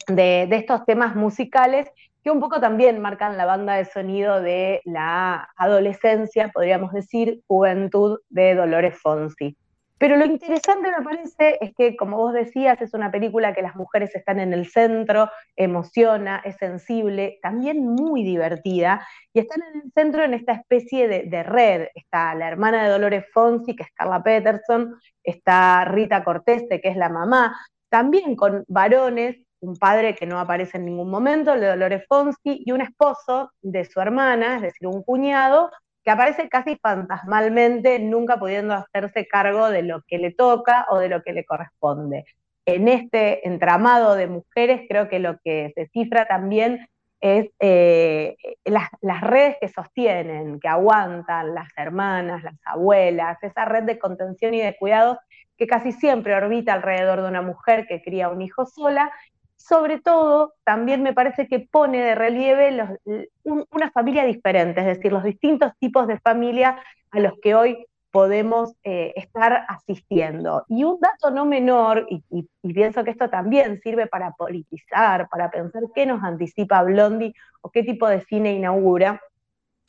[0.08, 1.88] de, estos temas musicales
[2.22, 8.18] que un poco también marcan la banda de sonido de la adolescencia, podríamos decir, juventud
[8.28, 9.56] de Dolores Fonsi.
[9.98, 13.74] Pero lo interesante me parece es que, como vos decías, es una película que las
[13.74, 19.92] mujeres están en el centro, emociona, es sensible, también muy divertida, y están en el
[19.92, 21.88] centro en esta especie de, de red.
[21.96, 24.94] Está la hermana de Dolores Fonsi, que es Carla Peterson,
[25.24, 27.56] está Rita Cortese, que es la mamá,
[27.88, 32.62] también con varones, un padre que no aparece en ningún momento, el de Dolores Fonsi,
[32.64, 35.70] y un esposo de su hermana, es decir, un cuñado,
[36.04, 41.08] que aparece casi fantasmalmente, nunca pudiendo hacerse cargo de lo que le toca o de
[41.08, 42.24] lo que le corresponde.
[42.64, 46.86] En este entramado de mujeres creo que lo que se cifra también
[47.20, 53.82] es eh, las, las redes que sostienen, que aguantan las hermanas, las abuelas, esa red
[53.84, 55.18] de contención y de cuidados
[55.56, 59.10] que casi siempre orbita alrededor de una mujer que cría un hijo sola
[59.58, 62.98] sobre todo, también me parece que pone de relieve
[63.44, 66.80] una familia diferente, es decir, los distintos tipos de familia
[67.10, 70.64] a los que hoy podemos eh, estar asistiendo.
[70.68, 75.82] Y un dato no menor, y, pienso que esto también sirve para politizar, para pensar
[75.94, 79.20] qué nos anticipa Blondie o qué tipo de cine inaugura,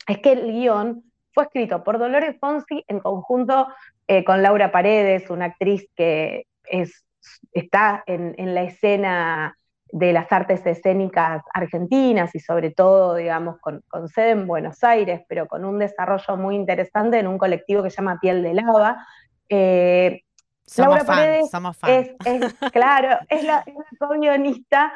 [0.08, 3.68] es que el guion fue escrito por Dolores Fonsi en conjunto
[4.08, 7.04] eh, con Laura Paredes, una actriz que es,
[7.52, 9.56] está en la escena
[9.92, 15.22] de las artes escénicas argentinas y sobre todo, digamos, con, con, sede en Buenos Aires,
[15.28, 19.06] pero con un desarrollo muy interesante en un colectivo que se llama Piel de Lava.
[19.48, 20.22] Eh,
[20.64, 21.90] somos Laura fan, Paredes somos fan.
[21.90, 24.92] es, es, claro, es la, es la co-guionista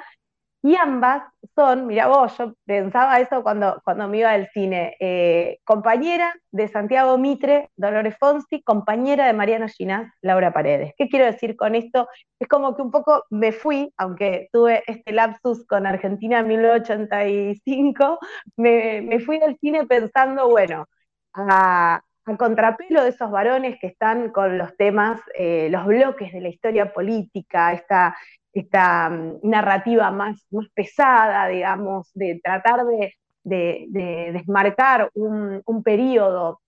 [0.65, 5.59] y ambas son, mira vos, yo pensaba eso cuando, cuando me iba al cine, eh,
[5.63, 10.95] compañera de Santiago Mitre, Dolores Fonsi, compañera de Mariano Ginás, Laura Paredes.
[10.97, 12.09] ¿Qué quiero decir con esto?
[12.39, 18.19] Es como que un poco me fui, aunque tuve este lapsus con Argentina en 1985,
[18.57, 20.87] me, me fui del cine pensando, bueno,
[21.35, 22.01] a,
[22.39, 26.91] contrapelo de esos varones que están con los temas, eh, los bloques de la historia
[26.95, 28.17] política, esta,
[28.55, 35.83] esta um, narrativa más, más, pesada, digamos, de tratar de, de, de desmarcar un, un,
[35.83, 36.61] periodo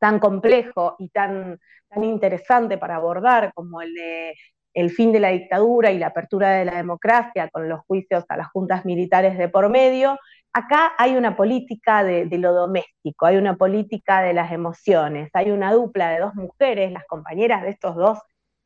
[0.00, 1.58] tan complejo y tan,
[1.88, 4.34] tan interesante para abordar como el de
[4.74, 8.36] el fin de la dictadura y la apertura de la democracia con los juicios a
[8.36, 10.18] las juntas militares de por medio,
[10.52, 15.50] acá hay una política de, de, lo doméstico, hay una política de las emociones, hay
[15.50, 18.18] una dupla de dos mujeres, las compañeras de estos dos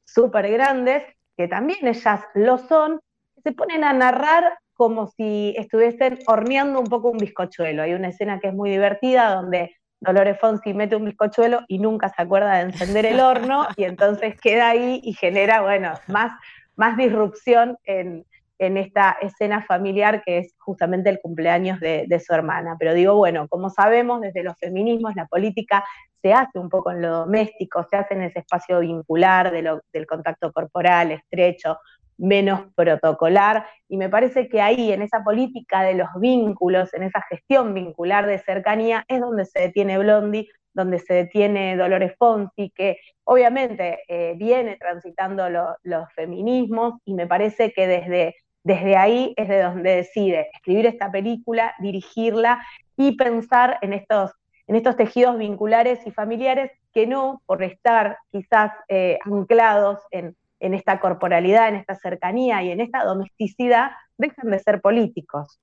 [0.05, 1.03] súper grandes,
[1.37, 3.01] que también ellas lo son,
[3.43, 7.83] se ponen a narrar como si estuviesen horneando un poco un bizcochuelo.
[7.83, 12.11] Hay una escena que es muy divertida donde Dolores Fonsi mete un bizcochuelo y nunca
[12.11, 16.33] se acuerda de encender el horno y entonces queda ahí y genera, bueno, más,
[16.77, 18.25] más disrupción en,
[18.59, 22.77] en esta escena familiar que es justamente el cumpleaños de, su hermana.
[22.79, 25.85] Pero digo, bueno, como sabemos, desde los feminismos la política
[26.23, 29.81] se hace un poco en lo doméstico, se hace en ese espacio vincular de lo,
[29.93, 31.79] del contacto corporal estrecho,
[32.19, 37.21] menos protocolar, y me parece que ahí, en esa política de los vínculos, en esa
[37.29, 42.99] gestión vincular de cercanía, es donde se detiene Blondie, donde se detiene Dolores Fonsi, que
[43.25, 48.35] obviamente eh, viene transitando lo, los feminismos, y me parece que desde
[48.67, 54.33] desde ahí es de donde decide escribir esta película, dirigirla y pensar en estos,
[54.67, 60.75] en estos tejidos vinculares y familiares que no, por estar quizás eh, anclados en, en
[60.75, 65.61] esta corporalidad, en esta cercanía y en esta domesticidad, dejan de ser políticos.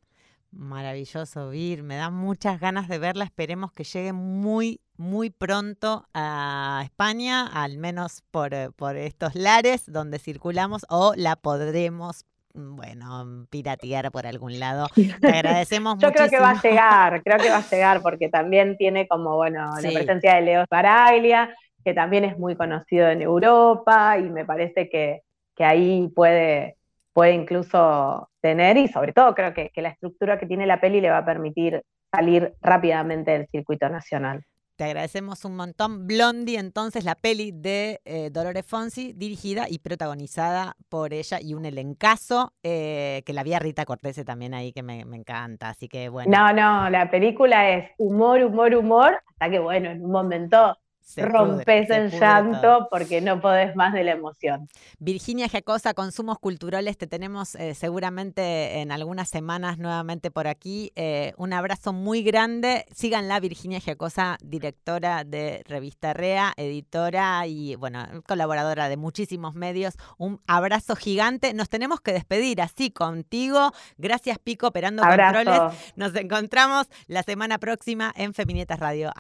[0.51, 1.83] Maravilloso, Vir.
[1.83, 3.25] Me da muchas ganas de verla.
[3.25, 10.19] Esperemos que llegue muy, muy pronto a España, al menos por, por estos lares donde
[10.19, 12.23] circulamos, o la podremos
[12.53, 14.87] bueno, piratear por algún lado.
[14.95, 16.29] Te agradecemos Yo muchísimo.
[16.29, 19.75] creo que va a llegar, creo que va a llegar porque también tiene como, bueno,
[19.77, 19.87] sí.
[19.87, 24.89] la presencia de Leo Baraglia, que también es muy conocido en Europa y me parece
[24.89, 25.21] que,
[25.55, 26.77] que ahí puede,
[27.11, 31.01] puede incluso tener y sobre todo creo que, que la estructura que tiene la peli
[31.01, 34.43] le va a permitir salir rápidamente del circuito nacional.
[34.83, 36.07] Te agradecemos un montón.
[36.07, 41.63] Blondie, entonces, la peli de eh, Dolores Fonsi, dirigida y protagonizada por ella y un
[41.63, 45.69] elencazo eh, que la vi Rita Cortese también ahí, que me encanta.
[45.69, 50.03] Así que bueno, No, no, la película es humor, humor, humor, hasta que bueno, en
[50.03, 52.87] un momento se rompes pudre llanto todo.
[52.89, 54.69] porque no podés más de la emoción.
[54.99, 60.91] Virginia Giacosa, Consumos Culturales, te tenemos eh, seguramente en algunas semanas nuevamente por aquí.
[60.95, 62.85] Eh, un abrazo muy grande.
[62.93, 69.95] Síganla, Virginia Giacosa, directora de Revista Rea, editora y, bueno, colaboradora de muchísimos medios.
[70.17, 71.53] Un abrazo gigante.
[71.53, 73.71] Nos tenemos que despedir así contigo.
[73.97, 75.59] Gracias, Pico, operando controles.
[75.95, 79.11] Nos encontramos la semana próxima en Feminietas Radio.